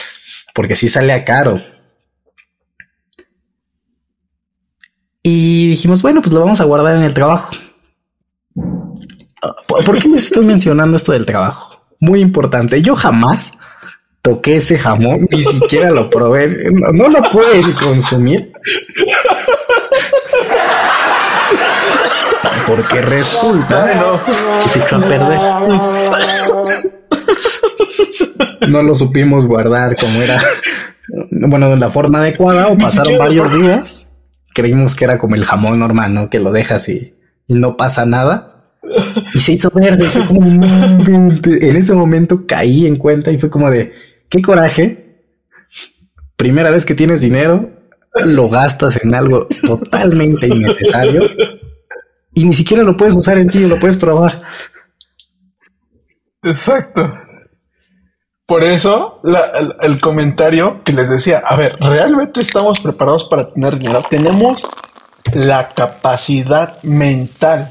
porque 0.54 0.74
sí 0.74 0.88
sale 0.88 1.12
a 1.12 1.24
caro. 1.24 1.58
Y 5.22 5.68
dijimos, 5.68 6.02
bueno, 6.02 6.20
pues 6.20 6.34
lo 6.34 6.40
vamos 6.40 6.60
a 6.60 6.64
guardar 6.64 6.96
en 6.96 7.02
el 7.02 7.14
trabajo. 7.14 7.54
¿Por 9.66 9.98
qué 9.98 10.08
les 10.08 10.24
estoy 10.24 10.44
mencionando 10.44 10.96
esto 10.96 11.12
del 11.12 11.24
trabajo? 11.24 11.80
Muy 11.98 12.20
importante. 12.20 12.82
Yo 12.82 12.94
jamás 12.94 13.52
toqué 14.24 14.56
ese 14.56 14.78
jamón, 14.78 15.28
ni 15.30 15.42
siquiera 15.42 15.90
lo 15.90 16.08
probé, 16.08 16.72
no, 16.72 17.08
lo 17.08 17.22
puedes 17.30 17.68
consumir. 17.74 18.50
Porque 22.66 23.02
resulta 23.02 24.22
que 24.62 24.68
se 24.70 24.78
echó 24.78 24.96
a 24.96 25.00
perder. 25.00 25.38
No 28.70 28.82
lo 28.82 28.94
supimos 28.94 29.46
guardar 29.46 29.94
como 29.94 30.22
era, 30.22 30.40
bueno, 31.30 31.68
de 31.68 31.76
la 31.76 31.90
forma 31.90 32.20
adecuada 32.20 32.68
o 32.68 32.78
pasaron 32.78 33.18
varios 33.18 33.52
días. 33.54 34.10
Creímos 34.54 34.94
que 34.94 35.04
era 35.04 35.18
como 35.18 35.34
el 35.34 35.44
jamón 35.44 35.78
normal, 35.78 36.14
¿no? 36.14 36.30
Que 36.30 36.38
lo 36.38 36.50
dejas 36.50 36.88
y, 36.88 37.14
y 37.46 37.52
no 37.54 37.76
pasa 37.76 38.06
nada. 38.06 38.70
Y 39.34 39.40
se 39.40 39.52
hizo 39.52 39.70
verde. 39.74 40.04
Fue 40.04 40.26
como, 40.26 40.46
en 40.46 41.76
ese 41.76 41.92
momento 41.92 42.46
caí 42.46 42.86
en 42.86 42.96
cuenta 42.96 43.30
y 43.30 43.38
fue 43.38 43.50
como 43.50 43.70
de, 43.70 43.92
qué 44.28 44.42
coraje. 44.42 45.00
Primera 46.36 46.70
vez 46.70 46.84
que 46.84 46.94
tienes 46.94 47.20
dinero, 47.20 47.70
lo 48.26 48.48
gastas 48.48 49.02
en 49.02 49.14
algo 49.14 49.48
totalmente 49.64 50.46
innecesario 50.46 51.22
y 52.34 52.44
ni 52.44 52.52
siquiera 52.52 52.82
lo 52.82 52.96
puedes 52.96 53.14
usar 53.14 53.38
en 53.38 53.46
ti, 53.46 53.66
lo 53.66 53.78
puedes 53.78 53.96
probar. 53.96 54.42
Exacto. 56.42 57.02
Por 58.46 58.62
eso, 58.62 59.22
el, 59.80 60.00
comentario 60.00 60.82
que 60.84 60.92
les 60.92 61.08
decía, 61.08 61.38
a 61.38 61.56
ver, 61.56 61.76
¿realmente 61.80 62.40
estamos 62.40 62.78
preparados 62.80 63.24
para 63.26 63.50
tener 63.50 63.78
dinero? 63.78 64.02
Tenemos 64.10 64.62
la 65.32 65.68
capacidad 65.68 66.82
mental. 66.82 67.70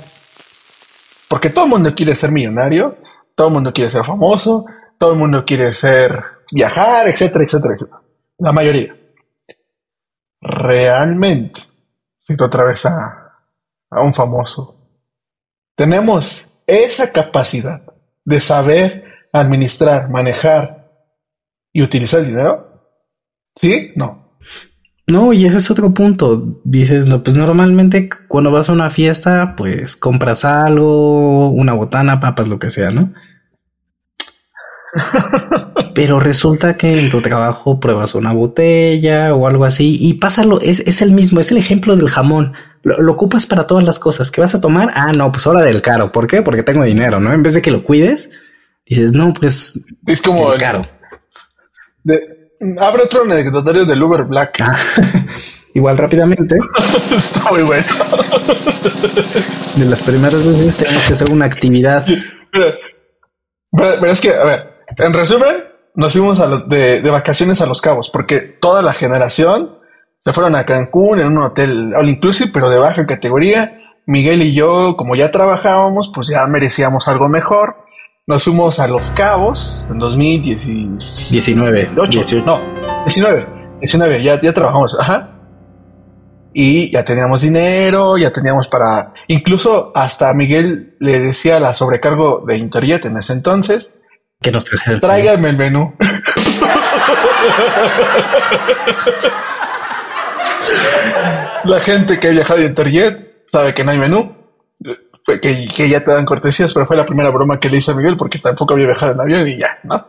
Porque 1.27 1.51
todo 1.51 1.65
el 1.65 1.71
mundo 1.71 1.93
quiere 1.93 2.15
ser 2.15 2.31
millonario, 2.31 2.97
todo 3.35 3.47
el 3.47 3.53
mundo 3.53 3.71
quiere 3.71 3.91
ser 3.91 4.03
famoso, 4.03 4.65
todo 4.97 5.11
el 5.11 5.19
mundo 5.19 5.43
quiere 5.45 5.73
ser 5.75 6.23
viajar, 6.53 7.07
etcétera, 7.07 7.43
etcétera, 7.43 7.75
etcétera. 7.75 8.01
La 8.37 8.51
mayoría. 8.51 8.95
Realmente, 10.39 11.61
cito 12.25 12.45
otra 12.45 12.65
vez 12.65 12.85
a, 12.85 13.39
a 13.89 14.01
un 14.01 14.13
famoso, 14.13 14.75
tenemos 15.75 16.47
esa 16.67 17.11
capacidad 17.11 17.81
de 18.23 18.39
saber 18.39 19.03
administrar, 19.31 20.09
manejar 20.09 20.91
y 21.71 21.81
utilizar 21.81 22.19
el 22.19 22.27
dinero. 22.27 22.69
¿Sí? 23.55 23.91
No. 23.95 24.37
No, 25.07 25.33
y 25.33 25.45
ese 25.45 25.57
es 25.57 25.69
otro 25.69 25.93
punto. 25.93 26.61
Dices, 26.63 27.07
no, 27.07 27.23
pues 27.23 27.35
normalmente 27.35 28.09
cuando 28.27 28.51
vas 28.51 28.69
a 28.69 28.73
una 28.73 28.89
fiesta, 28.89 29.55
pues 29.57 29.95
compras 29.95 30.45
algo, 30.45 31.49
una 31.49 31.73
botana, 31.73 32.19
papas, 32.19 32.47
lo 32.47 32.59
que 32.59 32.69
sea, 32.69 32.91
¿no? 32.91 33.13
Pero 35.95 36.19
resulta 36.19 36.77
que 36.77 36.99
en 36.99 37.09
tu 37.09 37.21
trabajo 37.21 37.79
pruebas 37.79 38.15
una 38.15 38.33
botella 38.33 39.33
o 39.33 39.47
algo 39.47 39.65
así 39.65 39.97
y 39.99 40.15
pásalo, 40.15 40.59
es, 40.61 40.79
es 40.81 41.01
el 41.01 41.11
mismo, 41.11 41.39
es 41.39 41.51
el 41.51 41.57
ejemplo 41.57 41.95
del 41.95 42.09
jamón. 42.09 42.53
Lo, 42.83 43.11
ocupas 43.11 43.45
para 43.45 43.65
todas 43.65 43.83
las 43.83 43.99
cosas. 43.99 44.29
¿Qué 44.29 44.41
vas 44.41 44.55
a 44.55 44.61
tomar? 44.61 44.91
Ah, 44.93 45.11
no, 45.13 45.31
pues 45.31 45.47
ahora 45.47 45.63
del 45.63 45.81
caro. 45.81 46.11
¿Por 46.11 46.27
qué? 46.27 46.41
Porque 46.41 46.63
tengo 46.63 46.83
dinero, 46.83 47.19
¿no? 47.19 47.33
En 47.33 47.41
vez 47.41 47.53
de 47.53 47.61
que 47.61 47.71
lo 47.71 47.83
cuides, 47.83 48.31
dices, 48.85 49.13
no, 49.13 49.33
pues 49.33 49.85
es 50.05 50.21
como 50.21 50.51
el 50.53 50.59
caro. 50.59 50.85
abre 52.79 53.03
otro 53.03 53.23
anecdotario 53.23 53.85
del 53.85 54.03
Uber 54.03 54.23
Black. 54.25 54.61
Ah, 54.61 54.77
igual 55.73 55.97
rápidamente. 55.97 56.55
Está 57.15 57.51
muy 57.51 57.63
bueno. 57.63 57.85
de 59.75 59.85
las 59.85 60.03
primeras 60.03 60.45
veces 60.45 60.77
tenemos 60.77 61.07
que 61.07 61.13
hacer 61.13 61.31
una 61.31 61.45
actividad. 61.45 62.05
pero 63.71 64.11
es 64.11 64.21
que, 64.21 64.33
a 64.33 64.43
ver, 64.43 64.72
en 64.97 65.13
resumen, 65.13 65.63
nos 65.95 66.13
fuimos 66.13 66.39
de, 66.69 67.01
vacaciones 67.09 67.61
a 67.61 67.65
Los 67.65 67.81
Cabos 67.81 68.09
porque 68.09 68.39
toda 68.39 68.81
la 68.81 68.93
generación 68.93 69.77
se 70.19 70.33
fueron 70.33 70.55
a 70.55 70.65
Cancún 70.65 71.19
en 71.19 71.27
un 71.27 71.43
hotel 71.43 71.93
all 71.95 72.09
inclusive, 72.09 72.51
pero 72.53 72.69
de 72.69 72.79
baja 72.79 73.05
categoría. 73.05 73.79
Miguel 74.05 74.41
y 74.41 74.53
yo, 74.53 74.95
como 74.97 75.15
ya 75.15 75.31
trabajábamos, 75.31 76.11
pues 76.13 76.29
ya 76.29 76.45
merecíamos 76.47 77.07
algo 77.07 77.29
mejor. 77.29 77.75
Nos 78.25 78.43
fuimos 78.43 78.79
a 78.79 78.87
Los 78.87 79.11
Cabos 79.11 79.85
en 79.89 79.99
2019. 79.99 81.89
18. 81.95 82.43
No, 82.45 82.59
19. 83.05 83.45
19, 83.79 84.23
ya, 84.23 84.41
ya 84.41 84.53
trabajamos. 84.53 84.95
Ajá. 84.99 85.29
Y 86.53 86.91
ya 86.91 87.03
teníamos 87.03 87.41
dinero, 87.41 88.17
ya 88.17 88.31
teníamos 88.31 88.67
para. 88.67 89.13
Incluso 89.27 89.91
hasta 89.93 90.33
Miguel 90.33 90.95
le 90.99 91.19
decía 91.19 91.59
la 91.59 91.75
sobrecargo 91.75 92.43
de 92.47 92.57
Interjet 92.57 93.05
en 93.05 93.17
ese 93.17 93.33
entonces 93.33 93.93
que 94.43 94.51
nos 94.51 94.63
Tráigame 95.01 95.49
el 95.49 95.57
menú. 95.57 95.95
La 101.63 101.79
gente 101.79 102.19
que 102.19 102.27
ha 102.27 102.31
viajado 102.31 102.59
en 102.59 102.67
Interjet 102.67 103.45
sabe 103.47 103.73
que 103.73 103.83
no 103.83 103.91
hay 103.91 103.97
menú. 103.97 104.35
Que, 105.25 105.67
que, 105.73 105.89
ya 105.89 106.03
te 106.03 106.11
dan 106.11 106.25
cortesías, 106.25 106.73
pero 106.73 106.85
fue 106.85 106.97
la 106.97 107.05
primera 107.05 107.31
broma 107.31 107.57
que 107.57 107.69
le 107.69 107.77
hice 107.77 107.91
a 107.91 107.95
Miguel 107.95 108.17
porque 108.17 108.39
tampoco 108.39 108.73
había 108.73 108.87
viajado 108.87 109.13
en 109.13 109.21
avión 109.21 109.47
y 109.47 109.57
ya, 109.57 109.79
¿no? 109.83 110.07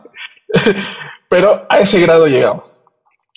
pero 1.29 1.65
a 1.69 1.79
ese 1.79 2.01
grado 2.01 2.25
llegamos. 2.27 2.81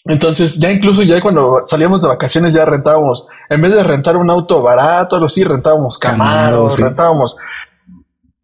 Entonces, 0.05 0.59
ya 0.59 0.73
incluso 0.73 1.03
ya 1.03 1.21
cuando 1.21 1.61
salíamos 1.65 2.03
de 2.03 2.09
vacaciones 2.09 2.53
ya 2.53 2.65
rentábamos, 2.65 3.29
en 3.49 3.63
vez 3.63 3.73
de 3.73 3.85
rentar 3.85 4.17
un 4.17 4.29
auto 4.29 4.61
barato, 4.61 5.15
algo 5.15 5.27
así, 5.27 5.45
rentábamos 5.45 5.99
camaros, 5.99 6.79
rentábamos 6.81 7.37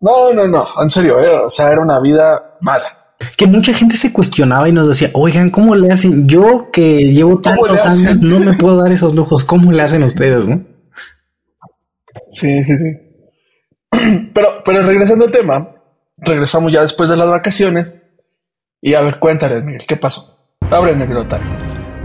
no, 0.05 0.35
no, 0.35 0.47
no, 0.47 0.67
en 0.83 0.91
serio, 0.91 1.19
eh, 1.19 1.31
o 1.47 1.49
sea, 1.49 1.73
era 1.73 1.81
una 1.81 1.99
vida 1.99 2.59
mala. 2.61 3.17
Que 3.39 3.47
mucha 3.47 3.73
gente 3.73 3.97
se 3.97 4.13
cuestionaba 4.13 4.69
y 4.69 4.73
nos 4.73 4.87
decía, 4.87 5.09
oigan, 5.15 5.49
¿cómo 5.49 5.75
le 5.75 5.91
hacen? 5.91 6.29
Yo 6.29 6.69
que 6.71 7.05
llevo 7.05 7.41
tantos 7.41 7.87
años 7.87 8.21
no 8.21 8.39
me 8.39 8.53
puedo 8.53 8.83
dar 8.83 8.93
esos 8.93 9.15
lujos, 9.15 9.45
¿cómo 9.45 9.73
le 9.73 9.81
hacen 9.81 10.03
ustedes, 10.03 10.47
no? 10.47 10.63
Sí, 12.31 12.59
sí, 12.59 12.77
sí. 12.77 12.85
Pero, 14.35 14.49
pero 14.65 14.83
regresando 14.83 15.25
al 15.25 15.31
tema, 15.31 15.69
regresamos 16.19 16.73
ya 16.73 16.83
después 16.83 17.09
de 17.09 17.17
las 17.17 17.31
vacaciones. 17.31 18.03
Y 18.83 18.95
a 18.95 19.03
ver, 19.03 19.21
cuéntales, 19.21 19.65
Miguel, 19.65 19.85
¿qué 19.87 19.97
pasó? 19.97 20.37
Abre 20.69 20.93
anécdota. 20.93 21.39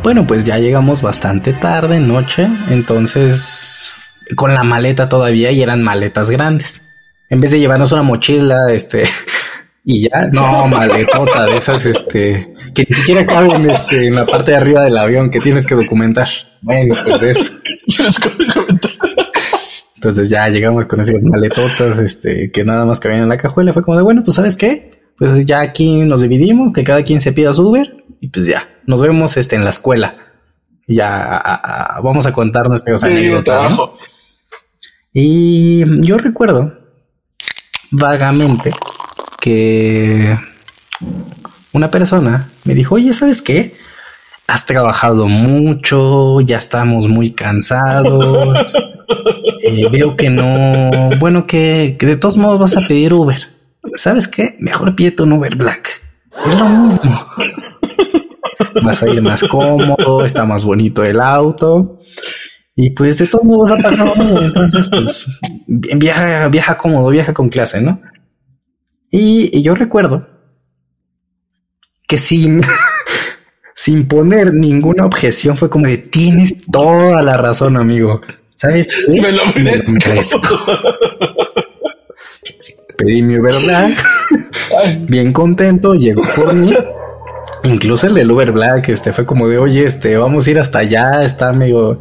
Bueno, 0.03 0.25
pues 0.27 0.46
ya 0.46 0.60
llegamos 0.60 1.01
bastante 1.01 1.51
tarde, 1.51 2.00
noche, 2.00 2.48
entonces 2.70 3.91
con 4.36 4.53
la 4.53 4.63
maleta 4.63 5.10
todavía 5.10 5.51
y 5.51 5.63
eran 5.63 5.82
maletas 5.82 6.29
grandes. 6.29 6.88
En 7.29 7.39
vez 7.39 7.51
de 7.51 7.59
llevarnos 7.59 7.91
una 7.91 8.01
mochila, 8.01 8.74
este, 8.74 9.03
y 9.86 10.09
ya, 10.09 10.27
no, 10.31 10.67
maletota 10.67 11.45
de 11.45 11.57
esas, 11.57 11.86
este, 11.86 12.53
que 12.74 12.86
ni 12.89 12.95
siquiera 12.95 13.25
caben, 13.25 13.69
este, 13.69 14.07
en 14.07 14.15
la 14.15 14.25
parte 14.25 14.51
de 14.51 14.57
arriba 14.57 14.83
del 14.83 14.98
avión 14.98 15.29
que 15.29 15.39
tienes 15.39 15.67
que 15.67 15.75
documentar. 15.75 16.27
Bueno, 16.62 16.95
pues 17.05 17.21
eso. 17.38 17.53
Entonces 19.95 20.29
ya 20.29 20.48
llegamos 20.48 20.86
con 20.86 21.01
esas 21.01 21.24
maletotas, 21.24 22.00
este, 22.00 22.51
que 22.51 22.63
nada 22.63 22.86
más 22.86 23.00
cabían 23.00 23.24
en 23.24 23.29
la 23.29 23.38
cajuela. 23.38 23.74
Fue 23.74 23.83
como 23.83 23.98
de, 23.98 24.03
bueno, 24.03 24.24
pues 24.24 24.36
¿sabes 24.36 24.55
qué? 24.55 24.91
Pues 25.17 25.45
ya 25.45 25.59
aquí 25.59 25.98
nos 26.00 26.21
dividimos, 26.21 26.71
que 26.74 26.86
cada 26.86 27.03
quien 27.03 27.19
se 27.19 27.33
pida 27.33 27.51
su 27.53 27.67
Uber 27.67 28.05
y 28.21 28.29
pues 28.29 28.48
ya, 28.48 28.67
nos 28.86 29.01
vemos 29.01 29.36
este, 29.38 29.57
en 29.57 29.65
la 29.65 29.69
escuela. 29.71 30.15
Ya 30.88 32.00
vamos 32.01 32.25
a 32.25 32.33
contar 32.33 32.69
nuestras 32.69 33.03
anécdotas. 33.03 33.71
Y 35.13 35.83
yo 36.01 36.17
recuerdo 36.17 36.78
vagamente 37.91 38.72
que 39.39 40.38
una 41.74 41.89
persona 41.89 42.50
me 42.65 42.74
dijo, 42.74 42.96
oye, 42.96 43.13
¿sabes 43.13 43.41
qué? 43.41 43.75
Has 44.48 44.65
trabajado 44.65 45.27
mucho, 45.27 46.41
ya 46.41 46.58
estamos 46.58 47.08
muy 47.08 47.31
cansados. 47.31 48.77
Eh, 49.62 49.88
veo 49.91 50.15
que 50.15 50.29
no, 50.29 51.10
bueno, 51.19 51.46
que, 51.46 51.98
que, 52.00 52.05
de 52.05 52.15
todos 52.15 52.38
modos 52.38 52.60
vas 52.60 52.77
a 52.77 52.88
pedir 52.88 53.13
Uber. 53.13 53.39
¿Sabes 53.96 54.27
qué? 54.27 54.55
Mejor 54.60 54.96
pide 54.96 55.22
un 55.22 55.34
Uber 55.34 55.55
Black. 55.55 56.01
Es 56.46 56.60
lo 56.60 56.69
mismo. 56.69 57.27
Vas 58.84 59.03
a 59.03 59.10
ir 59.10 59.22
más 59.22 59.43
cómodo, 59.43 60.24
está 60.24 60.46
más 60.46 60.63
bonito 60.63 61.03
el 61.03 61.19
auto. 61.19 61.98
Y 62.81 62.91
pues 62.91 63.17
de 63.17 63.27
todos 63.27 63.43
modos 63.43 63.71
ha 63.71 63.77
pagado 63.77 64.41
entonces 64.41 64.88
pues 64.88 65.27
viaja, 65.67 66.48
viaja 66.48 66.77
cómodo, 66.77 67.09
viaja 67.09 67.33
con 67.33 67.50
clase, 67.50 67.81
¿no? 67.81 68.01
Y, 69.12 69.62
yo 69.62 69.75
recuerdo 69.75 70.29
que 72.07 72.17
sin, 72.17 72.62
sin 73.75 74.07
poner 74.07 74.53
ninguna 74.53 75.05
objeción 75.05 75.57
fue 75.57 75.69
como 75.69 75.88
de 75.88 75.98
tienes 75.98 76.67
toda 76.71 77.21
la 77.21 77.36
razón, 77.36 77.75
amigo. 77.75 78.21
¿Sabes? 78.55 79.07
Me 79.09 79.29
lo 79.29 79.45
merezco. 79.55 80.39
Pedí 82.98 83.21
mi 83.21 83.39
Uber 83.39 83.56
Black, 83.65 84.06
bien 85.10 85.34
contento, 85.34 85.95
llegó 85.95 86.21
por 86.34 86.54
mí. 86.54 86.73
Incluso 87.65 88.08
el 88.08 88.13
del 88.13 88.32
Uber 88.32 88.54
Black, 88.54 88.88
este 88.88 89.12
fue 89.12 89.25
como 89.25 89.49
de, 89.49 89.58
oye, 89.58 89.84
este, 89.84 90.15
vamos 90.15 90.47
a 90.47 90.51
ir 90.51 90.60
hasta 90.60 90.80
allá, 90.80 91.25
está 91.25 91.49
amigo 91.49 91.99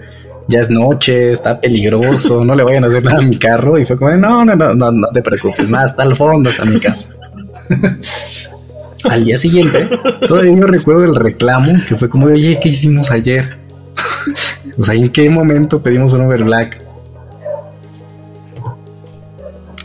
ya 0.48 0.60
es 0.60 0.70
noche, 0.70 1.30
está 1.30 1.60
peligroso, 1.60 2.42
no 2.42 2.54
le 2.54 2.64
vayan 2.64 2.82
a 2.84 2.86
hacer 2.86 3.04
nada 3.04 3.18
a 3.18 3.22
mi 3.22 3.38
carro. 3.38 3.78
Y 3.78 3.84
fue 3.84 3.96
como, 3.96 4.10
no, 4.12 4.44
no, 4.44 4.56
no, 4.56 4.74
no, 4.74 4.90
no 4.90 5.08
te 5.12 5.22
preocupes, 5.22 5.68
más 5.68 5.90
hasta 5.90 6.02
el 6.02 6.16
fondo 6.16 6.48
está 6.48 6.64
mi 6.64 6.80
casa. 6.80 7.14
Al 9.04 9.24
día 9.24 9.36
siguiente, 9.36 9.88
todavía 10.26 10.52
no 10.52 10.66
recuerdo 10.66 11.04
el 11.04 11.14
reclamo 11.14 11.70
que 11.86 11.94
fue 11.94 12.08
como 12.08 12.26
de, 12.28 12.34
oye, 12.34 12.58
¿qué 12.60 12.70
hicimos 12.70 13.10
ayer? 13.10 13.56
o 14.78 14.84
sea, 14.84 14.94
¿en 14.94 15.10
qué 15.10 15.28
momento 15.30 15.80
pedimos 15.80 16.14
un 16.14 16.22
Uber 16.22 16.42
Black? 16.42 16.82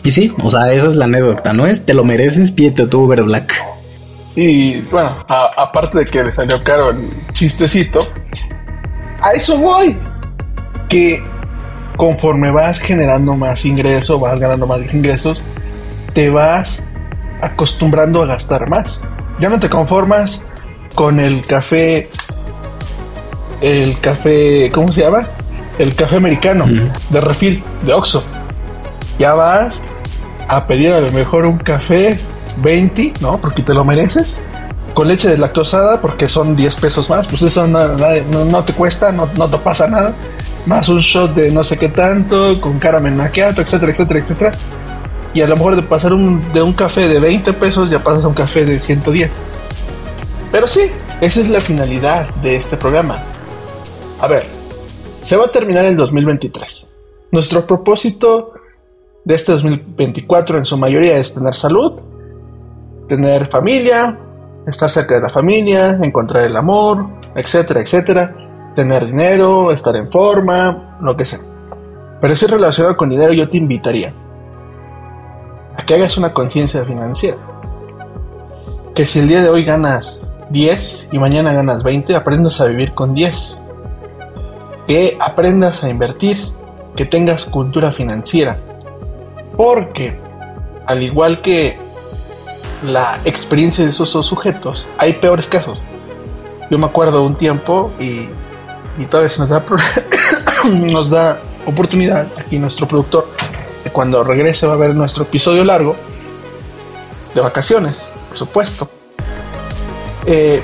Y 0.04 0.12
sí, 0.12 0.34
o 0.42 0.50
sea, 0.50 0.74
esa 0.74 0.88
es 0.88 0.96
la 0.96 1.06
anécdota, 1.06 1.54
¿no 1.54 1.68
es? 1.68 1.86
Te 1.86 1.94
lo 1.94 2.04
mereces, 2.04 2.52
pídete 2.52 2.88
tu 2.88 3.04
Uber 3.04 3.22
Black. 3.24 3.54
Y 4.36 4.82
bueno, 4.82 5.12
aparte 5.28 6.00
de 6.00 6.06
que 6.06 6.24
le 6.24 6.34
salió 6.34 6.64
caro 6.64 6.96
chistecito, 7.34 8.00
a 9.22 9.34
eso 9.34 9.58
voy 9.58 9.96
que 10.94 11.24
conforme 11.98 12.52
vas 12.52 12.80
generando 12.80 13.34
más 13.34 13.66
ingresos, 13.66 14.22
vas 14.22 14.40
ganando 14.40 14.68
más 14.68 14.80
ingresos, 14.94 15.44
te 16.14 16.30
vas 16.30 16.84
acostumbrando 17.42 18.22
a 18.22 18.28
gastar 18.28 18.70
más. 18.70 19.02
Ya 19.40 19.50
no 19.50 19.60
te 19.60 19.72
conformas 19.72 20.40
con 20.94 21.20
el 21.20 21.44
café, 21.48 22.12
el 23.62 24.00
café, 24.00 24.70
¿cómo 24.72 24.92
se 24.92 25.02
llama? 25.02 25.26
El 25.80 25.96
café 25.96 26.18
americano 26.18 26.68
de 27.10 27.22
refil, 27.22 27.64
de 27.82 27.92
Oxxo. 27.92 28.24
Ya 29.18 29.34
vas 29.34 29.82
a 30.48 30.68
pedir 30.68 30.92
a 30.92 31.00
lo 31.02 31.12
mejor 31.12 31.48
un 31.48 31.58
café 31.58 32.20
20, 32.58 33.14
¿no? 33.20 33.40
Porque 33.40 33.64
te 33.64 33.74
lo 33.74 33.84
mereces. 33.84 34.38
Con 34.94 35.08
leche 35.08 35.28
de 35.28 35.40
lactosada, 35.40 36.00
porque 36.02 36.30
son 36.30 36.56
10 36.56 36.76
pesos 36.76 37.10
más, 37.10 37.28
pues 37.28 37.42
eso 37.42 37.66
no, 37.66 38.64
te 38.64 38.74
cuesta, 38.74 39.12
no, 39.12 39.28
no 39.36 39.50
te 39.50 39.58
pasa 39.58 39.88
nada 39.88 40.14
más 40.66 40.88
un 40.90 41.00
shot 41.00 41.34
de 41.34 41.52
no 41.52 41.64
sé 41.64 41.78
qué 41.78 41.90
tanto, 41.90 42.60
con 42.62 42.80
caramel 42.80 43.16
macchiato, 43.16 43.62
etcétera, 43.62 43.92
etcétera, 43.92 44.20
etcétera. 44.20 44.52
Y 45.34 45.42
a 45.42 45.48
lo 45.48 45.56
mejor 45.56 45.76
de 45.76 45.82
pasar 45.82 46.14
un, 46.14 46.42
de 46.54 46.62
un 46.62 46.74
café 46.74 47.08
de 47.08 47.20
20 47.20 47.54
pesos 47.54 47.90
ya 47.90 48.00
pasas 48.00 48.24
a 48.24 48.28
un 48.28 48.34
café 48.34 48.66
de 48.66 48.80
110. 48.80 49.46
Pero 50.52 50.68
sí, 50.68 50.92
esa 51.22 51.42
es 51.42 51.50
la 51.50 51.60
finalidad 51.60 52.28
de 52.36 52.56
este 52.56 52.78
programa. 52.78 53.18
A 54.22 54.28
ver, 54.28 54.46
se 55.24 55.36
va 55.36 55.46
a 55.46 55.52
terminar 55.52 55.86
el 55.86 55.96
2023. 55.96 56.94
Nuestro 57.32 57.66
propósito 57.66 58.54
de 59.26 59.36
este 59.36 59.54
2024 59.54 60.60
en 60.60 60.66
su 60.66 60.78
mayoría 60.78 61.18
es 61.18 61.34
tener 61.34 61.56
salud, 61.56 62.00
tener 63.10 63.50
familia, 63.50 64.20
estar 64.68 64.90
cerca 64.90 65.16
de 65.16 65.22
la 65.22 65.30
familia, 65.30 65.98
encontrar 66.02 66.46
el 66.46 66.56
amor, 66.56 67.08
etcétera, 67.36 67.82
etcétera 67.82 68.43
tener 68.76 69.06
dinero, 69.06 69.72
estar 69.72 69.96
en 69.96 70.12
forma, 70.12 70.98
lo 71.02 71.16
que 71.16 71.26
sea. 71.26 71.40
Pero 72.22 72.36
si 72.36 72.46
es 72.46 72.52
relacionado 72.52 72.96
con 72.96 73.10
dinero, 73.10 73.34
yo 73.34 73.50
te 73.50 73.58
invitaría 73.58 74.14
a 75.78 75.86
que 75.86 75.96
hagas 75.96 76.18
una 76.18 76.34
conciencia 76.34 76.84
financiera. 76.86 77.38
Que 78.96 79.06
si 79.06 79.20
el 79.20 79.28
día 79.28 79.42
de 79.42 79.50
hoy 79.50 79.66
ganas 79.66 80.38
10 80.50 81.10
y 81.12 81.20
mañana 81.20 81.52
ganas 81.54 81.84
20, 81.84 82.16
aprendas 82.16 82.62
a 82.62 82.66
vivir 82.66 82.94
con 82.94 83.14
10. 83.14 83.62
Que 84.88 85.18
aprendas 85.20 85.84
a 85.84 85.90
invertir, 85.90 86.52
que 86.96 87.06
tengas 87.06 87.46
cultura 87.46 87.92
financiera. 87.92 88.58
Porque, 89.58 90.18
al 90.86 91.02
igual 91.02 91.42
que 91.42 91.76
la 92.92 93.20
experiencia 93.26 93.84
de 93.84 93.90
esos 93.90 94.14
dos 94.14 94.28
sujetos, 94.28 94.86
hay 94.98 95.14
peores 95.14 95.48
casos. 95.48 95.84
Yo 96.70 96.78
me 96.78 96.86
acuerdo 96.86 97.24
un 97.24 97.36
tiempo 97.36 97.92
y 98.00 98.28
y 98.98 99.06
todavía 99.06 99.30
se 99.30 99.40
nos 99.40 99.50
da, 99.50 99.64
nos 100.74 101.10
da 101.10 101.42
oportunidad 101.66 102.28
aquí 102.38 102.60
nuestro 102.60 102.88
productor 102.88 103.28
cuando 103.94 104.24
regrese 104.24 104.68
va 104.68 104.74
a 104.74 104.78
ver 104.78 104.96
nuestro 104.96 105.24
episodio 105.24 105.64
largo 105.64 105.96
de 107.34 107.42
vacaciones, 107.42 108.10
por 108.30 108.38
supuesto. 108.38 108.90
Eh, 110.26 110.62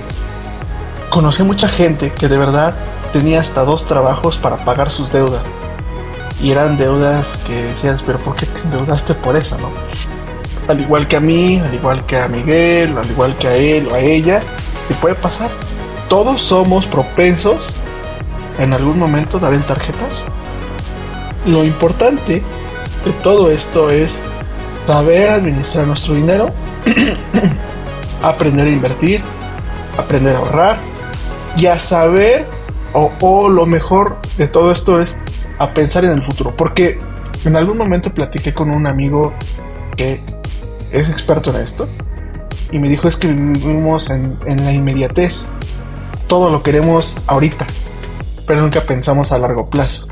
conocí 1.10 1.44
mucha 1.44 1.68
gente 1.68 2.12
que 2.12 2.28
de 2.28 2.38
verdad 2.38 2.76
tenía 3.13 3.42
hasta 3.42 3.63
dos 3.63 3.86
trabajos 3.88 4.38
para 4.38 4.58
pagar 4.58 4.92
sus 4.92 5.12
deudas. 5.12 5.42
Y 6.42 6.52
eran 6.52 6.78
deudas 6.78 7.38
que 7.46 7.63
decías, 7.63 8.02
pero 8.02 8.18
¿por 8.20 8.36
qué 8.36 8.46
te 8.46 8.62
endeudaste 8.62 9.13
por 9.13 9.36
eso, 9.36 9.58
no? 9.58 9.70
Al 10.68 10.80
igual 10.80 11.08
que 11.08 11.18
a 11.18 11.20
mí, 11.20 11.60
al 11.60 11.74
igual 11.74 12.06
que 12.06 12.18
a 12.18 12.28
Miguel, 12.28 12.98
al 12.98 13.10
igual 13.10 13.36
que 13.36 13.48
a 13.48 13.56
él 13.56 13.88
o 13.92 13.96
a 13.96 14.00
ella, 14.00 14.39
te 14.88 14.94
puede 14.96 15.15
pasar. 15.15 15.50
Todos 16.08 16.42
somos 16.42 16.88
propensos 16.88 17.74
en 18.60 18.74
algún 18.74 19.00
momento 19.00 19.39
dar 19.39 19.54
en 19.54 19.63
tarjetas. 19.63 20.22
Lo 21.45 21.63
importante 21.63 22.43
de 23.06 23.12
todo 23.24 23.50
esto 23.50 23.89
es 23.89 24.22
saber 24.86 25.30
administrar 25.30 25.88
nuestro 25.88 26.13
dinero, 26.13 26.52
aprender 28.22 28.67
a 28.67 28.72
invertir, 28.72 29.22
aprender 29.98 30.36
a 30.36 30.39
ahorrar 30.39 30.78
y 31.58 31.65
a 31.67 31.80
saber, 31.80 32.45
o, 32.93 33.12
o, 33.22 33.50
lo 33.50 33.65
mejor 33.65 34.17
de 34.38 34.48
todo 34.48 34.72
esto 34.72 35.02
es 35.02 35.15
a 35.58 35.74
pensar 35.74 36.04
en 36.06 36.12
el 36.12 36.24
futuro. 36.24 36.56
Porque 36.56 37.00
en 37.45 37.56
algún 37.56 37.78
momento 37.78 38.13
platiqué 38.13 38.54
con 38.54 38.72
un 38.72 38.88
amigo 38.88 39.34
que 39.95 40.22
es 40.91 41.08
experto 41.08 41.56
en 41.56 41.62
esto 41.62 41.88
y 42.72 42.80
me 42.80 42.89
dijo 42.89 43.08
es 43.08 43.17
que 43.17 43.28
vivimos 43.28 44.10
en, 44.10 44.38
en 44.45 44.65
la 44.65 44.74
inmediatez. 44.74 45.48
Todo 46.28 46.52
lo 46.52 46.62
queremos 46.62 47.17
ahorita 47.26 47.65
pero 48.49 48.62
nunca 48.62 48.81
pensamos 48.81 49.31
a 49.31 49.38
largo 49.38 49.69
plazo. 49.69 50.07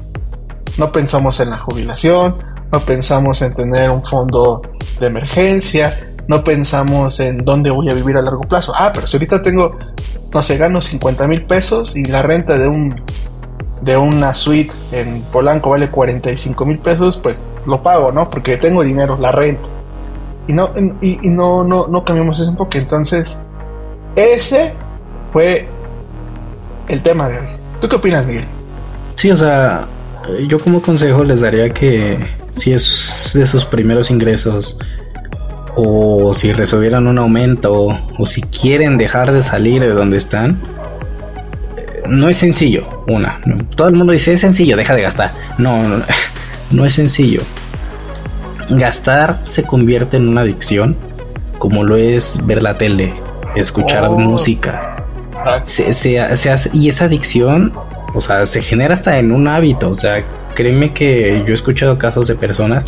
No 0.78 0.92
pensamos 0.92 1.40
en 1.40 1.50
la 1.50 1.58
jubilación, 1.58 2.36
no 2.72 2.80
pensamos 2.82 3.42
en 3.42 3.56
tener 3.56 3.90
un 3.90 4.06
fondo 4.06 4.62
de 5.00 5.08
emergencia, 5.08 6.14
no 6.28 6.44
pensamos 6.44 7.20
en 7.20 7.40
dónde 7.40 7.72
voy 7.72 7.90
a 7.90 7.96
vivir 7.96 8.16
a 8.16 8.22
largo 8.22 8.42
plazo. 8.42 8.74
Ah, 8.78 8.92
pero 8.94 9.08
si 9.08 9.18
ahorita 9.18 9.42
tengo, 9.42 9.76
no 10.32 10.42
sé, 10.44 10.56
gano 10.56 10.82
50 10.82 11.26
mil 11.26 11.48
pesos 11.48 11.96
y 11.96 12.06
la 12.06 12.22
renta 12.22 12.60
de 12.60 12.68
un 12.68 13.02
de 13.82 13.98
una 13.98 14.36
suite 14.36 14.72
en 14.92 15.24
Polanco 15.34 15.72
vale 15.72 15.90
45 15.90 16.64
mil 16.64 16.78
pesos, 16.78 17.18
pues 17.18 17.44
lo 17.66 17.82
pago, 17.82 18.12
¿no? 18.12 18.30
Porque 18.30 18.58
tengo 18.58 18.84
dinero, 18.84 19.18
la 19.18 19.32
renta. 19.32 19.68
Y 20.48 20.54
no, 20.54 20.70
y, 21.02 21.18
no, 21.28 21.64
no, 21.64 21.88
no 21.88 22.06
cambiamos 22.06 22.40
ese 22.40 22.52
enfoque. 22.52 22.78
Entonces, 22.78 23.42
ese 24.16 24.76
fue 25.34 25.68
el 26.88 27.02
tema 27.02 27.30
de 27.30 27.40
hoy. 27.40 27.67
¿Tú 27.82 27.88
qué 27.88 27.96
opinas, 27.96 28.26
Miguel? 28.26 28.46
Sí, 29.16 29.32
o 29.32 29.38
sea, 29.38 29.86
yo 30.48 30.60
como 30.60 30.82
consejo 30.82 31.24
les 31.24 31.42
daría 31.42 31.70
que 31.70 32.18
si 32.54 32.74
es 32.74 33.32
de 33.34 33.46
sus 33.46 33.66
primeros 33.66 34.10
ingresos 34.10 34.78
o 35.76 36.34
si 36.34 36.54
resolvieran 36.54 37.08
un 37.08 37.18
aumento 37.20 37.88
o 38.18 38.26
si 38.26 38.42
quieren 38.42 38.98
dejar 38.98 39.32
de 39.32 39.44
salir 39.44 39.82
de 39.82 39.90
donde 39.90 40.18
están, 40.18 40.60
no 42.10 42.30
es 42.30 42.38
sencillo. 42.38 43.04
Una, 43.08 43.40
todo 43.76 43.88
el 43.88 43.96
mundo 43.96 44.14
dice 44.14 44.34
es 44.34 44.42
sencillo, 44.42 44.76
deja 44.76 44.96
de 44.96 45.02
gastar. 45.04 45.34
No, 45.58 45.84
no, 45.84 46.04
no 46.72 46.86
es 46.86 46.94
sencillo. 46.94 47.42
Gastar 48.70 49.40
se 49.44 49.64
convierte 49.64 50.18
en 50.18 50.28
una 50.28 50.42
adicción, 50.42 50.98
como 51.58 51.84
lo 51.84 51.96
es 51.96 52.46
ver 52.46 52.64
la 52.64 52.78
tele, 52.78 53.14
escuchar 53.56 54.06
oh. 54.06 54.18
música. 54.18 54.97
Se, 55.66 55.94
se, 55.94 56.20
hace, 56.20 56.70
y 56.74 56.90
esa 56.90 57.06
adicción, 57.06 57.74
o 58.14 58.22
sea, 58.22 58.46
se 58.46 58.62
genera 58.62 58.94
hasta 58.94 59.20
en 59.20 59.32
un 59.32 59.48
hábito. 59.48 59.90
O 59.90 59.96
sea, 59.96 60.24
créeme 60.56 60.94
que 60.94 61.44
yo 61.46 61.52
he 61.52 61.54
escuchado 61.54 61.98
casos 61.98 62.28
de 62.28 62.36
personas 62.36 62.86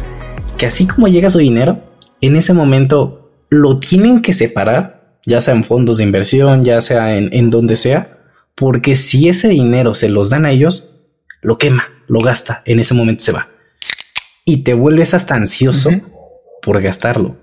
que 0.57 0.65
así 0.65 0.87
como 0.87 1.07
llega 1.07 1.29
su 1.29 1.39
dinero, 1.39 1.81
en 2.21 2.35
ese 2.35 2.53
momento 2.53 3.31
lo 3.49 3.79
tienen 3.79 4.21
que 4.21 4.33
separar, 4.33 5.17
ya 5.25 5.41
sea 5.41 5.53
en 5.53 5.63
fondos 5.63 5.97
de 5.97 6.03
inversión, 6.03 6.63
ya 6.63 6.81
sea 6.81 7.15
en, 7.15 7.29
en 7.31 7.49
donde 7.49 7.77
sea, 7.77 8.17
porque 8.55 8.95
si 8.95 9.29
ese 9.29 9.47
dinero 9.47 9.95
se 9.95 10.09
los 10.09 10.29
dan 10.29 10.45
a 10.45 10.51
ellos, 10.51 10.89
lo 11.41 11.57
quema, 11.57 11.85
lo 12.07 12.19
gasta, 12.19 12.61
en 12.65 12.79
ese 12.79 12.93
momento 12.93 13.23
se 13.23 13.31
va. 13.31 13.47
Y 14.43 14.63
te 14.63 14.73
vuelves 14.73 15.13
hasta 15.13 15.35
ansioso 15.35 15.91
por 16.61 16.81
gastarlo. 16.81 17.37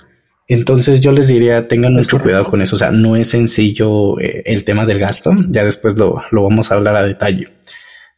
Entonces 0.48 1.00
yo 1.00 1.12
les 1.12 1.28
diría, 1.28 1.66
tengan 1.68 1.94
mucho 1.94 2.20
cuidado 2.20 2.44
con 2.44 2.62
eso. 2.62 2.76
O 2.76 2.78
sea, 2.78 2.90
no 2.90 3.16
es 3.16 3.30
sencillo 3.30 4.18
eh, 4.20 4.42
el 4.46 4.64
tema 4.64 4.86
del 4.86 4.98
gasto. 4.98 5.32
Ya 5.48 5.64
después 5.64 5.98
lo, 5.98 6.22
lo, 6.30 6.44
vamos 6.44 6.70
a 6.70 6.76
hablar 6.76 6.96
a 6.96 7.06
detalle. 7.06 7.48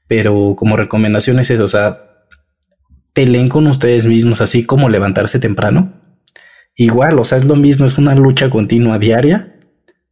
Pero 0.06 0.54
como 0.56 0.76
recomendación 0.76 1.38
es 1.38 1.50
eso, 1.50 1.64
o 1.64 1.68
sea, 1.68 2.26
peleen 3.12 3.48
con 3.48 3.66
ustedes 3.66 4.04
mismos, 4.06 4.40
así 4.40 4.64
como 4.64 4.88
levantarse 4.88 5.38
temprano. 5.38 5.92
Igual, 6.76 7.18
o 7.18 7.24
sea, 7.24 7.38
es 7.38 7.44
lo 7.44 7.56
mismo, 7.56 7.86
es 7.86 7.98
una 7.98 8.14
lucha 8.14 8.48
continua 8.48 8.98
diaria 8.98 9.54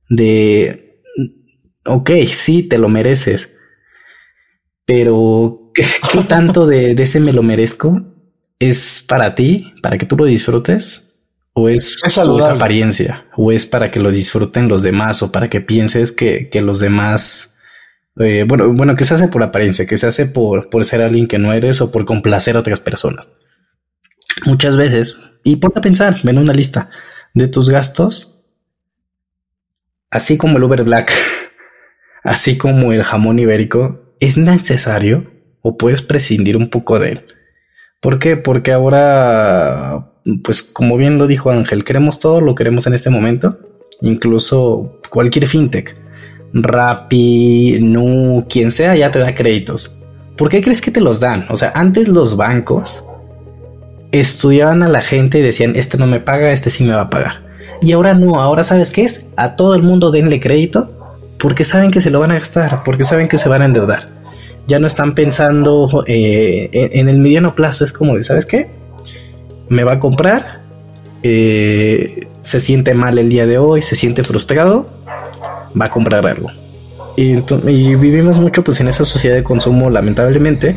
de 0.09 0.87
ok, 1.87 2.11
sí, 2.33 2.65
te 2.65 2.79
lo 2.79 2.89
mereces, 2.89 3.57
pero 4.85 5.73
¿qué, 5.75 5.85
tanto 6.29 6.67
de, 6.67 6.93
ese 6.93 7.21
me 7.21 7.33
lo 7.33 7.43
merezco 7.43 8.03
es 8.59 9.05
para 9.09 9.35
ti, 9.35 9.75
para 9.83 9.99
que 9.99 10.07
tú 10.07 10.17
lo 10.17 10.25
disfrutes? 10.25 11.06
¿O 11.59 11.71
es, 11.71 11.97
apariencia? 12.47 13.25
¿O 13.35 13.51
es 13.51 13.65
para 13.65 13.91
que 13.91 13.99
lo 13.99 14.11
disfruten 14.11 14.69
los 14.69 14.83
demás? 14.83 15.23
¿O 15.23 15.33
para 15.33 15.49
que 15.49 15.63
pienses 15.63 16.13
que, 16.13 16.51
los 16.63 16.81
demás... 16.81 17.59
Eh, 18.19 18.45
bueno, 18.47 18.75
bueno, 18.75 18.95
que 18.95 19.07
se 19.07 19.15
hace 19.15 19.29
por 19.29 19.43
apariencia, 19.43 19.87
que 19.87 19.97
se 19.97 20.07
hace 20.07 20.27
por, 20.27 20.69
por 20.69 20.85
ser 20.85 21.01
alguien 21.01 21.27
que 21.27 21.39
no 21.39 21.55
eres 21.55 21.81
o 21.81 21.91
por 21.91 22.05
complacer 22.05 22.57
a 22.57 22.61
otras 22.61 22.81
personas. 22.81 23.39
Muchas 24.45 24.77
veces, 24.77 25.19
y 25.45 25.57
ponte 25.57 25.79
a 25.79 25.83
pensar, 25.83 26.19
ven 26.23 26.37
una 26.37 26.53
lista 26.53 26.91
de 27.33 27.49
tus 27.49 27.71
gastos, 27.71 28.45
así 30.11 30.37
como 30.37 30.59
el 30.59 30.65
Uber 30.65 30.85
Black, 30.85 31.11
así 32.23 32.59
como 32.59 32.93
el 32.93 33.03
jamón 33.03 33.39
ibérico, 33.39 34.15
es 34.21 34.37
necesario 34.37 35.33
o 35.63 35.79
puedes 35.79 36.03
prescindir 36.03 36.59
un 36.59 36.69
poco 36.69 36.99
de 36.99 37.13
él. 37.13 37.36
¿Por 38.07 38.21
qué? 38.21 38.37
Porque 38.37 38.71
ahora, 38.71 40.07
pues 40.45 40.63
como 40.63 40.97
bien 40.97 41.19
lo 41.19 41.27
dijo 41.27 41.51
Ángel, 41.51 41.83
queremos 41.83 42.21
todo, 42.21 42.41
lo 42.41 42.55
queremos 42.55 42.87
en 42.87 42.95
este 42.95 43.11
momento, 43.11 43.59
incluso 44.01 45.01
cualquier 45.11 45.49
fintech, 45.49 45.97
Rappi, 46.53 47.81
Nu, 47.83 48.47
quien 48.49 48.71
sea, 48.71 48.95
ya 48.95 49.11
te 49.11 49.19
da 49.19 49.35
créditos. 49.35 50.01
¿Por 50.37 50.51
qué 50.51 50.63
crees 50.63 50.81
que 50.81 50.93
te 50.93 51.01
los 51.01 51.19
dan? 51.19 51.47
O 51.49 51.57
sea, 51.57 51.73
antes 51.75 52.07
los 52.07 52.37
bancos 52.37 53.05
estudiaban 54.13 54.85
a 54.85 54.89
la 54.89 55.01
gente 55.01 55.41
y 55.41 55.43
decían, 55.43 55.75
este 55.75 55.99
no 55.99 56.07
me 56.07 56.21
paga, 56.21 56.53
este 56.53 56.71
sí 56.71 56.85
me 56.85 56.93
va 56.93 57.01
a 57.01 57.11
pagar. 57.11 57.43
Y 57.83 57.91
ahora 57.91 58.15
no, 58.15 58.41
ahora 58.41 58.63
sabes 58.63 58.93
qué 58.93 59.03
es, 59.03 59.33
a 59.37 59.57
todo 59.57 59.75
el 59.75 59.83
mundo 59.83 60.13
denle 60.13 60.39
crédito 60.39 60.93
porque 61.41 61.65
saben 61.65 61.91
que 61.91 62.01
se 62.01 62.11
lo 62.11 62.21
van 62.21 62.31
a 62.31 62.39
gastar, 62.39 62.85
porque 62.85 63.03
saben 63.03 63.27
que 63.27 63.37
se 63.37 63.49
van 63.49 63.63
a 63.63 63.65
endeudar. 63.65 64.16
Ya 64.67 64.79
no 64.79 64.87
están 64.87 65.15
pensando 65.15 66.05
eh, 66.07 66.69
en, 66.73 67.09
el 67.09 67.19
mediano 67.19 67.55
plazo, 67.55 67.85
es 67.85 67.93
como 67.93 68.17
de, 68.17 68.25
¿sabes 68.25 68.47
qué? 68.47 68.69
Me 69.69 69.85
va 69.85 69.95
a 69.95 70.01
comprar, 70.01 70.61
eh, 71.23 72.27
se 72.41 72.61
siente 72.61 72.95
mal 72.95 73.19
el 73.19 73.29
día 73.29 73.47
de 73.47 73.59
hoy, 73.59 73.83
se 73.83 73.97
siente 73.97 74.25
frustrado, 74.25 74.91
va 75.81 75.87
a 75.87 75.91
comprar 75.91 76.27
algo. 76.27 76.49
Y, 77.17 77.37
vivimos 77.95 78.39
mucho 78.39 78.63
pues 78.63 78.81
en 78.81 78.89
esa 78.89 79.05
sociedad 79.05 79.37
de 79.37 79.43
consumo 79.43 79.89
lamentablemente 79.89 80.77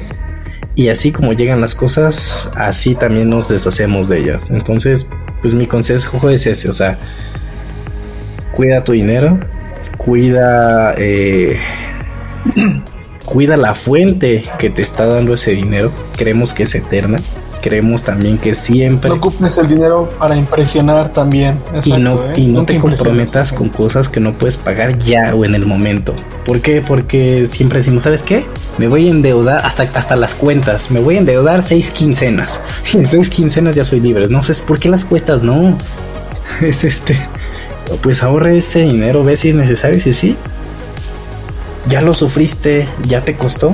y 0.76 0.88
así 0.88 1.12
como 1.12 1.34
llegan 1.34 1.60
las 1.60 1.76
cosas 1.76 2.54
así 2.56 2.96
también 2.96 3.30
nos 3.30 3.50
deshacemos 3.50 4.08
de 4.08 4.20
ellas 4.20 4.50
entonces 4.50 5.10
pues 5.42 5.54
mi 5.54 5.68
consejo 5.68 6.30
es 6.30 6.48
ese 6.48 6.70
o 6.70 6.74
sea 6.74 6.98
cuida 8.54 8.86
tu 8.86 8.94
dinero 8.94 9.38
cuida, 10.00 10.96
eh, 10.98 11.60
cuida 13.30 13.58
la 13.58 13.74
fuente 13.74 14.44
que 14.58 14.70
te 14.70 14.82
está 14.82 15.06
dando 15.06 15.34
ese 15.34 15.52
dinero. 15.52 15.92
Creemos 16.18 16.54
que 16.54 16.64
es 16.64 16.76
eterna. 16.76 17.20
Creemos 17.62 18.04
también 18.04 18.38
que 18.38 18.54
siempre. 18.54 19.10
No 19.10 19.18
ocupes 19.18 19.58
el 19.58 19.68
dinero 19.68 20.08
para 20.18 20.36
impresionar 20.36 21.12
también. 21.12 21.60
y 21.84 21.92
no, 21.98 22.32
¿eh? 22.32 22.34
y 22.38 22.48
no 22.48 22.66
te 22.66 22.80
comprometas 22.80 23.52
con 23.52 23.68
cosas 23.68 24.08
que 24.08 24.22
no 24.22 24.38
puedes 24.38 24.58
pagar 24.58 24.98
ya 24.98 25.36
o 25.36 25.44
en 25.44 25.56
el 25.56 25.66
momento. 25.66 26.14
¿Por 26.46 26.62
qué? 26.62 26.82
Porque 26.82 27.48
siempre 27.48 27.80
decimos, 27.80 28.04
¿sabes 28.06 28.24
qué? 28.24 28.46
Me 28.78 28.88
voy 28.88 29.08
a 29.08 29.12
endeudar 29.12 29.66
hasta, 29.66 29.84
hasta 29.84 30.16
las 30.16 30.36
cuentas. 30.36 30.90
Me 30.90 31.02
voy 31.02 31.16
a 31.16 31.20
endeudar 31.20 31.62
seis 31.62 31.92
quincenas. 31.92 32.62
En 32.94 33.06
seis 33.06 33.30
quincenas 33.30 33.76
ya 33.76 33.84
soy 33.84 34.00
libre. 34.00 34.28
No 34.30 34.42
sé 34.42 34.54
por 34.64 34.80
qué 34.80 34.90
las 34.90 35.04
cuestas 35.04 35.44
no. 35.44 35.78
Es 36.62 36.84
este 36.84 37.20
pues 37.98 38.24
ahorre 38.24 38.58
ese 38.58 38.84
dinero, 38.84 39.24
ve 39.24 39.36
si 39.36 39.50
es 39.50 39.56
necesario, 39.56 40.00
si 40.00 40.14
sí, 40.14 40.38
ya 41.88 42.02
lo 42.02 42.14
sufriste, 42.14 42.88
ya 43.08 43.22
te 43.22 43.36
costó, 43.36 43.74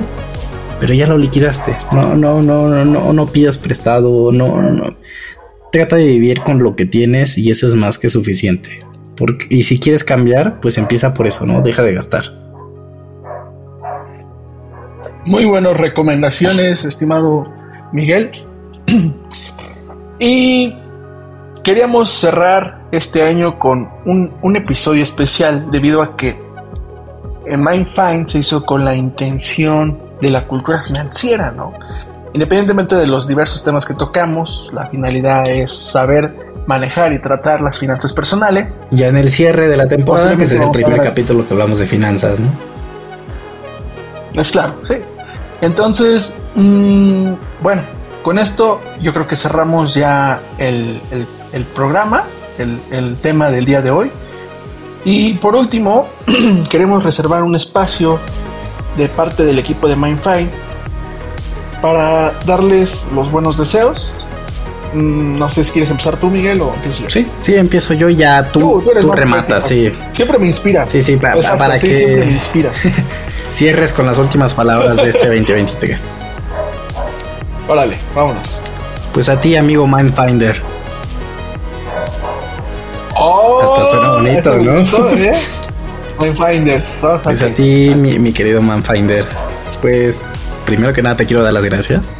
pero 0.80 0.94
ya 0.94 1.06
lo 1.06 1.18
liquidaste. 1.18 1.76
No, 1.92 2.14
no, 2.14 2.42
no, 2.42 2.68
no, 2.68 2.84
no, 2.84 3.12
no 3.12 3.26
pidas 3.26 3.58
prestado, 3.58 4.32
no, 4.32 4.62
no. 4.62 4.96
Trata 5.72 5.96
de 5.96 6.04
vivir 6.06 6.42
con 6.42 6.62
lo 6.62 6.76
que 6.76 6.86
tienes 6.86 7.38
y 7.38 7.50
eso 7.50 7.66
es 7.66 7.74
más 7.74 7.98
que 7.98 8.08
suficiente. 8.08 8.84
Porque, 9.16 9.46
y 9.50 9.62
si 9.64 9.80
quieres 9.80 10.04
cambiar, 10.04 10.60
pues 10.60 10.78
empieza 10.78 11.14
por 11.14 11.26
eso, 11.26 11.46
¿no? 11.46 11.62
Deja 11.62 11.82
de 11.82 11.94
gastar. 11.94 12.24
Muy 15.24 15.44
buenas 15.44 15.76
recomendaciones, 15.76 16.84
estimado 16.84 17.52
Miguel. 17.92 18.30
y 20.20 20.72
queríamos 21.64 22.10
cerrar 22.10 22.86
este 22.92 23.22
año 23.22 23.58
con 23.58 23.90
un, 24.04 24.56
episodio 24.56 25.02
especial 25.02 25.68
debido 25.72 26.00
a 26.00 26.16
que 26.16 26.36
MindFind 27.48 28.28
se 28.28 28.38
hizo 28.38 28.64
con 28.64 28.84
la 28.84 28.94
intención 28.94 29.98
de 30.20 30.30
la 30.30 30.44
cultura 30.44 30.80
financiera, 30.80 31.50
¿no? 31.50 31.72
Independientemente 32.32 32.96
de 32.96 33.06
los 33.06 33.26
diversos 33.26 33.62
temas 33.62 33.84
que 33.86 33.94
tocamos, 33.94 34.70
la 34.72 34.86
finalidad 34.86 35.48
es 35.48 35.72
saber 35.72 36.54
manejar 36.66 37.12
y 37.12 37.20
tratar 37.20 37.60
las 37.60 37.78
finanzas 37.78 38.12
personales. 38.12 38.80
Ya 38.90 39.08
en 39.08 39.16
el 39.16 39.30
cierre 39.30 39.68
de 39.68 39.76
la 39.76 39.86
temporada, 39.86 40.36
que 40.36 40.44
es 40.44 40.52
el 40.52 40.70
primer 40.70 41.02
capítulo 41.02 41.46
que 41.46 41.54
hablamos 41.54 41.78
de 41.78 41.86
finanzas, 41.86 42.40
¿no? 42.40 42.48
Es 44.40 44.50
claro, 44.50 44.74
sí. 44.84 44.96
Entonces, 45.60 46.38
mm, 46.54 47.32
bueno, 47.62 47.82
con 48.22 48.38
esto 48.38 48.80
yo 49.00 49.14
creo 49.14 49.26
que 49.26 49.36
cerramos 49.36 49.94
ya 49.94 50.40
el, 50.58 51.00
el 51.52 51.64
programa 51.64 52.24
el, 52.58 53.16
tema 53.16 53.50
del 53.50 53.64
día 53.64 53.82
de 53.82 53.90
hoy. 53.90 54.10
Y 55.04 55.34
por 55.34 55.54
último, 55.54 56.08
queremos 56.70 57.02
reservar 57.02 57.42
un 57.42 57.56
espacio 57.56 58.18
de 58.96 59.08
parte 59.08 59.44
del 59.44 59.58
equipo 59.58 59.88
de 59.88 59.96
MindFi 59.96 60.48
para 61.80 62.32
darles 62.44 63.08
los 63.14 63.30
buenos 63.30 63.58
deseos. 63.58 64.12
Mm, 64.94 65.38
no 65.38 65.50
sé 65.50 65.64
si 65.64 65.72
quieres 65.72 65.90
empezar 65.90 66.16
tú, 66.16 66.28
Miguel, 66.30 66.60
o 66.60 66.72
empiezo 66.74 67.02
yo. 67.02 67.10
Sí, 67.10 67.26
sí, 67.42 67.54
empiezo 67.54 67.94
yo 67.94 68.08
ya 68.08 68.50
tú, 68.50 68.82
tú, 68.82 69.12
rematas, 69.12 69.66
sí. 69.66 69.92
Siempre 70.12 70.38
me 70.38 70.46
inspira. 70.46 70.88
Sí, 70.88 71.02
sí, 71.02 71.16
para, 71.16 71.40
para 71.58 71.78
que 71.78 71.94
siempre 71.94 72.26
me 72.26 72.32
inspira. 72.32 72.70
cierres 73.50 73.92
con 73.92 74.06
las 74.06 74.18
últimas 74.18 74.54
palabras 74.54 74.96
de 74.96 75.10
este 75.10 75.26
2023. 75.26 76.08
Órale, 77.68 77.98
vámonos. 78.14 78.62
Pues 79.12 79.28
a 79.28 79.40
ti, 79.40 79.56
amigo 79.56 79.86
Mindfinder 79.86 80.62
bonito, 84.16 84.58
¿no? 84.58 84.74
¿eh? 85.10 85.32
Mindfinders. 86.18 87.02
Pues 87.22 87.42
a 87.42 87.48
ti, 87.48 87.92
mi, 87.94 88.18
mi 88.18 88.32
querido 88.32 88.62
Manfinder. 88.62 89.24
Pues 89.80 90.20
primero 90.64 90.92
que 90.92 91.02
nada 91.02 91.16
te 91.16 91.26
quiero 91.26 91.42
dar 91.42 91.52
las 91.52 91.64
gracias. 91.64 92.16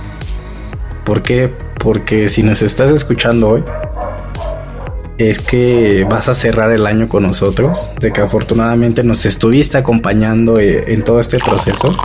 ¿Por 1.04 1.22
qué? 1.22 1.50
Porque 1.78 2.28
si 2.28 2.42
nos 2.42 2.62
estás 2.62 2.90
escuchando 2.90 3.48
hoy, 3.48 3.64
es 5.18 5.40
que 5.40 6.06
vas 6.09 6.28
a 6.28 6.35
cerrar 6.35 6.70
el 6.72 6.87
año 6.87 7.09
con 7.09 7.22
nosotros, 7.22 7.90
de 8.00 8.12
que 8.12 8.20
afortunadamente 8.20 9.02
nos 9.02 9.24
estuviste 9.24 9.78
acompañando 9.78 10.59
eh, 10.59 10.92
en 10.92 11.04
todo 11.04 11.20
este 11.20 11.38
proceso. 11.38 11.96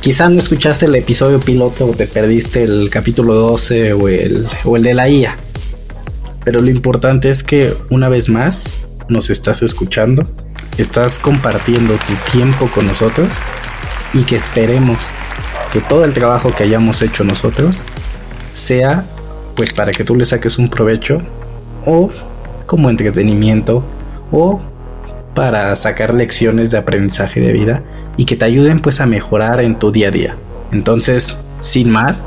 Quizás 0.00 0.30
no 0.30 0.38
escuchaste 0.38 0.86
el 0.86 0.94
episodio 0.94 1.40
piloto 1.40 1.86
o 1.86 1.94
te 1.94 2.06
perdiste 2.06 2.62
el 2.62 2.88
capítulo 2.90 3.34
12 3.34 3.92
o 3.94 4.08
el, 4.08 4.46
o 4.64 4.76
el 4.76 4.82
de 4.82 4.94
la 4.94 5.08
IA. 5.08 5.36
Pero 6.44 6.60
lo 6.60 6.70
importante 6.70 7.30
es 7.30 7.42
que 7.42 7.76
una 7.90 8.08
vez 8.08 8.28
más 8.28 8.76
nos 9.08 9.30
estás 9.30 9.62
escuchando, 9.62 10.28
estás 10.78 11.18
compartiendo 11.18 11.94
tu 11.94 12.14
tiempo 12.30 12.70
con 12.74 12.86
nosotros 12.86 13.28
y 14.14 14.22
que 14.22 14.36
esperemos 14.36 14.98
que 15.72 15.80
todo 15.80 16.04
el 16.04 16.14
trabajo 16.14 16.54
que 16.54 16.64
hayamos 16.64 17.02
hecho 17.02 17.24
nosotros 17.24 17.82
sea 18.54 19.04
pues 19.54 19.72
para 19.72 19.92
que 19.92 20.04
tú 20.04 20.14
le 20.14 20.24
saques 20.24 20.58
un 20.58 20.70
provecho 20.70 21.20
o 21.84 22.10
como 22.66 22.90
entretenimiento 22.90 23.84
o 24.30 24.60
para 25.34 25.74
sacar 25.76 26.14
lecciones 26.14 26.70
de 26.70 26.78
aprendizaje 26.78 27.40
de 27.40 27.52
vida 27.52 27.82
y 28.16 28.24
que 28.24 28.36
te 28.36 28.44
ayuden 28.44 28.80
pues 28.80 29.00
a 29.00 29.06
mejorar 29.06 29.60
en 29.60 29.78
tu 29.78 29.90
día 29.90 30.08
a 30.08 30.10
día. 30.10 30.36
Entonces, 30.72 31.38
sin 31.60 31.90
más, 31.90 32.26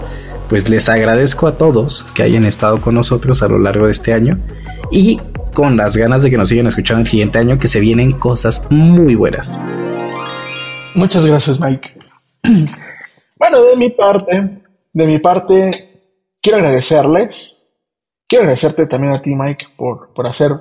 pues 0.50 0.70
les 0.70 0.90
agradezco 0.90 1.48
a 1.48 1.58
todos 1.58 2.06
que 2.14 2.24
hayan 2.24 2.46
estado 2.46 2.82
con 2.82 2.96
nosotros 2.96 3.44
a 3.44 3.48
lo 3.48 3.60
largo 3.60 3.86
de 3.86 3.92
este 3.92 4.14
año 4.14 4.38
y 4.92 5.20
con 5.54 5.78
las 5.78 5.98
ganas 5.98 6.22
de 6.22 6.30
que 6.30 6.38
nos 6.38 6.50
sigan 6.50 6.68
escuchando 6.68 7.02
el 7.02 7.08
siguiente 7.08 7.40
año 7.40 7.60
que 7.60 7.68
se 7.68 7.80
vienen 7.80 8.14
cosas 8.14 8.72
muy 8.72 9.16
buenas. 9.16 9.60
Muchas 10.96 11.26
gracias, 11.26 11.60
Mike. 11.60 11.98
Bueno, 13.42 13.64
de 13.64 13.76
mi 13.76 13.90
parte, 13.90 14.62
de 14.94 15.08
mi 15.08 15.18
parte, 15.18 15.72
quiero 16.40 16.60
agradecerles. 16.60 17.74
Quiero 18.28 18.44
agradecerte 18.44 18.86
también 18.86 19.14
a 19.14 19.22
ti, 19.24 19.34
Mike, 19.36 19.66
por, 19.76 20.14
por 20.14 20.28
hacer, 20.28 20.52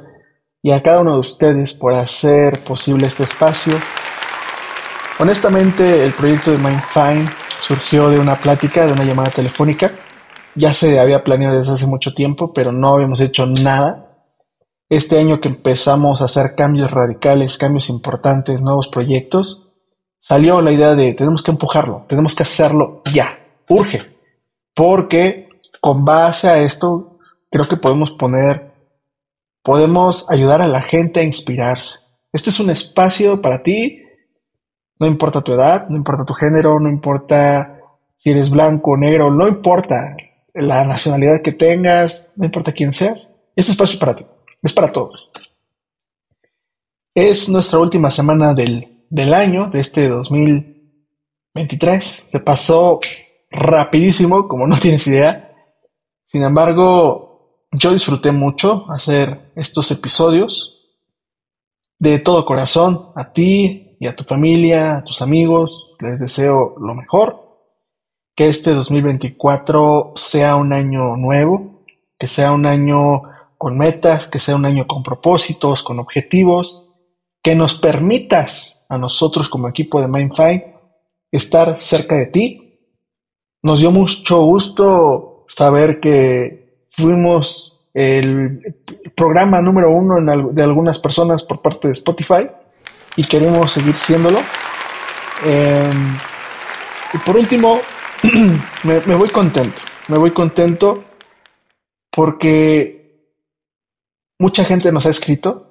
y 0.63 0.73
a 0.73 0.83
cada 0.83 1.01
uno 1.01 1.13
de 1.13 1.19
ustedes 1.19 1.75
por 1.75 1.93
hacer 1.93 2.61
posible 2.61 3.07
este 3.07 3.25
espacio. 3.25 3.75
Honestamente, 5.19 6.07
el 6.07 6.13
proyecto 6.13 6.53
de 6.53 6.57
MindFine 6.57 7.29
surgió 7.61 8.09
de 8.09 8.19
una 8.19 8.37
plática, 8.37 8.87
de 8.87 8.93
una 8.93 9.05
llamada 9.05 9.29
telefónica. 9.29 9.93
Ya 10.55 10.73
se 10.73 10.99
había 10.99 11.23
planeado 11.23 11.59
desde 11.59 11.75
hace 11.75 11.87
mucho 11.87 12.15
tiempo, 12.15 12.55
pero 12.55 12.73
no 12.73 12.95
habíamos 12.95 13.21
hecho 13.21 13.45
nada. 13.45 14.10
Este 14.91 15.21
año 15.21 15.41
que 15.41 15.47
empezamos 15.47 16.21
a 16.21 16.25
hacer 16.25 16.57
cambios 16.57 16.91
radicales, 16.91 17.59
cambios 17.59 17.89
importantes, 17.91 18.61
nuevos 18.61 18.89
proyectos, 18.89 19.73
salió 20.19 20.61
la 20.63 20.73
idea 20.73 20.97
de 20.97 21.15
tenemos 21.15 21.45
que 21.45 21.53
empujarlo, 21.53 22.07
tenemos 22.09 22.35
que 22.35 22.43
hacerlo 22.43 23.01
ya, 23.13 23.27
urge, 23.69 24.01
porque 24.75 25.49
con 25.81 26.05
base 26.05 26.49
a 26.49 26.59
esto 26.59 27.21
creo 27.53 27.69
que 27.69 27.77
podemos 27.77 28.11
poner, 28.11 28.73
podemos 29.63 30.29
ayudar 30.29 30.61
a 30.61 30.67
la 30.67 30.83
gente 30.83 31.21
a 31.21 31.25
inspirarse. 31.25 32.01
Este 32.33 32.51
es 32.51 32.59
un 32.59 32.71
espacio 32.71 33.41
para 33.41 33.63
ti, 33.63 34.03
no 34.99 35.07
importa 35.07 35.41
tu 35.41 35.53
edad, 35.53 35.89
no 35.89 35.97
importa 35.97 36.25
tu 36.25 36.35
género, 36.35 36.81
no 36.81 36.91
importa 36.91 37.79
si 38.19 38.31
eres 38.31 38.51
blanco 38.51 38.91
o 38.91 38.97
negro, 38.97 39.31
no 39.31 39.47
importa 39.47 40.17
la 40.53 40.85
nacionalidad 40.85 41.43
que 41.43 41.53
tengas, 41.53 42.33
no 42.37 42.45
importa 42.45 42.73
quién 42.73 42.93
seas, 42.93 43.45
este 43.55 43.71
espacio 43.71 43.95
es 43.95 44.01
para 44.01 44.17
ti, 44.17 44.27
es 44.63 44.73
para 44.73 44.93
todos. 44.93 45.31
Es 47.15 47.49
nuestra 47.49 47.79
última 47.79 48.11
semana 48.11 48.55
del 48.55 49.01
del 49.11 49.35
año, 49.35 49.69
de 49.69 49.81
este 49.81 50.09
2023. 50.09 52.27
Se 52.29 52.41
pasó 52.41 53.01
rapidísimo, 53.51 54.49
como 54.49 54.67
no 54.67 54.79
tienes 54.79 55.07
idea. 55.07 55.55
Sin 56.25 56.43
embargo, 56.43 57.67
yo 57.73 57.93
disfruté 57.93 58.33
mucho 58.33 58.91
hacer 58.91 59.53
estos 59.57 59.91
episodios. 59.91 60.79
De 61.99 62.19
todo 62.19 62.47
corazón, 62.47 63.11
a 63.15 63.31
ti 63.33 63.97
y 64.01 64.07
a 64.07 64.17
tu 64.17 64.25
familia, 64.25 64.97
a 64.99 65.05
tus 65.05 65.21
amigos, 65.21 65.95
les 66.01 66.19
deseo 66.19 66.77
lo 66.79 66.95
mejor. 66.95 67.51
Que 68.35 68.49
este 68.49 68.71
2024 68.71 70.15
sea 70.17 70.57
un 70.57 70.73
año 70.73 71.15
nuevo, 71.17 71.85
que 72.19 72.27
sea 72.27 72.53
un 72.53 72.65
año 72.65 73.25
con 73.61 73.77
metas, 73.77 74.27
que 74.27 74.41
sea 74.41 74.57
un 74.57 74.65
año 74.65 74.87
con 74.87 75.03
propósitos, 75.03 75.83
con 75.83 75.99
objetivos, 75.99 76.95
que 77.43 77.55
nos 77.55 77.75
permitas 77.75 78.87
a 78.89 78.97
nosotros 78.97 79.51
como 79.51 79.69
equipo 79.69 80.01
de 80.01 80.09
MindFi 80.09 80.65
estar 81.31 81.77
cerca 81.77 82.17
de 82.17 82.25
ti. 82.29 82.81
Nos 83.63 83.81
dio 83.81 83.91
mucho 83.91 84.41
gusto 84.45 85.45
saber 85.47 86.01
que 86.01 86.87
fuimos 86.91 87.87
el 87.93 88.77
programa 89.15 89.61
número 89.61 89.91
uno 89.91 90.15
de 90.55 90.63
algunas 90.63 90.99
personas 90.99 91.43
por 91.43 91.61
parte 91.61 91.89
de 91.89 91.93
Spotify 91.93 92.49
y 93.15 93.25
queremos 93.25 93.73
seguir 93.73 93.99
siéndolo. 93.99 94.39
Em, 95.45 96.17
y 97.13 97.19
por 97.19 97.37
último, 97.37 97.79
me 98.85 99.15
voy 99.17 99.29
contento, 99.29 99.83
me 100.09 100.17
voy 100.17 100.31
contento 100.31 101.05
porque 102.11 103.00
mucha 104.41 104.65
gente 104.65 104.91
nos 104.91 105.07
ha 105.07 105.11
escrito 105.11 105.71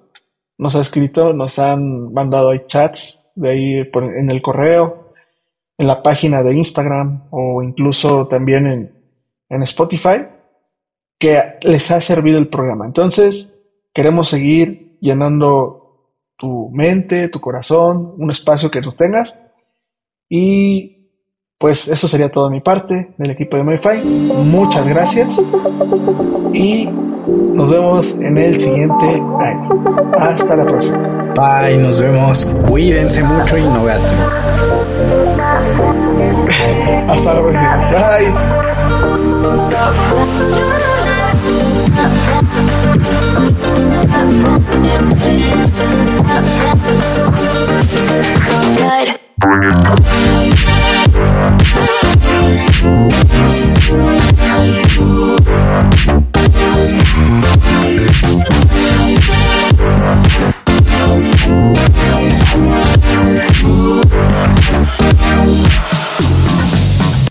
nos 0.60 0.76
ha 0.76 0.82
escrito, 0.82 1.34
nos 1.34 1.58
han 1.58 2.14
mandado 2.14 2.56
chats 2.68 3.32
de 3.34 3.50
ahí 3.50 3.90
en 4.16 4.30
el 4.30 4.42
correo, 4.42 5.14
en 5.78 5.88
la 5.88 6.04
página 6.04 6.44
de 6.44 6.54
Instagram 6.54 7.30
o 7.32 7.64
incluso 7.64 8.28
también 8.28 8.68
en, 8.68 8.94
en 9.48 9.64
Spotify, 9.64 10.26
que 11.18 11.42
les 11.62 11.90
ha 11.92 12.02
servido 12.02 12.38
el 12.38 12.50
programa. 12.50 12.86
Entonces, 12.86 13.64
queremos 13.94 14.28
seguir 14.28 14.98
llenando 15.00 16.12
tu 16.38 16.70
mente, 16.74 17.30
tu 17.30 17.40
corazón, 17.40 18.16
un 18.18 18.30
espacio 18.30 18.70
que 18.70 18.82
tú 18.82 18.92
tengas. 18.92 19.40
Y 20.28 21.10
pues 21.58 21.88
eso 21.88 22.08
sería 22.10 22.32
todo 22.32 22.50
de 22.50 22.56
mi 22.56 22.62
parte, 22.62 23.16
del 23.18 23.32
equipo 23.32 23.56
de 23.56 23.64
MyFi. 23.64 24.04
Muchas 24.44 24.86
gracias. 24.86 25.50
Y 26.54 26.90
nos 27.54 27.72
vemos 27.72 28.16
en 28.20 28.38
el 28.38 28.60
siguiente 28.60 29.06
año. 29.06 29.80
Hasta 30.18 30.56
la 30.56 30.66
próxima. 30.66 31.34
Bye, 31.36 31.78
nos 31.78 32.00
vemos. 32.00 32.46
Cuídense 32.68 33.24
mucho 33.24 33.58
y 33.58 33.64
no 33.64 33.84
gasten. 33.86 34.18
Hasta 37.10 37.34
la 37.34 37.42
próxima. 37.42 37.92
Bye. 37.92 38.32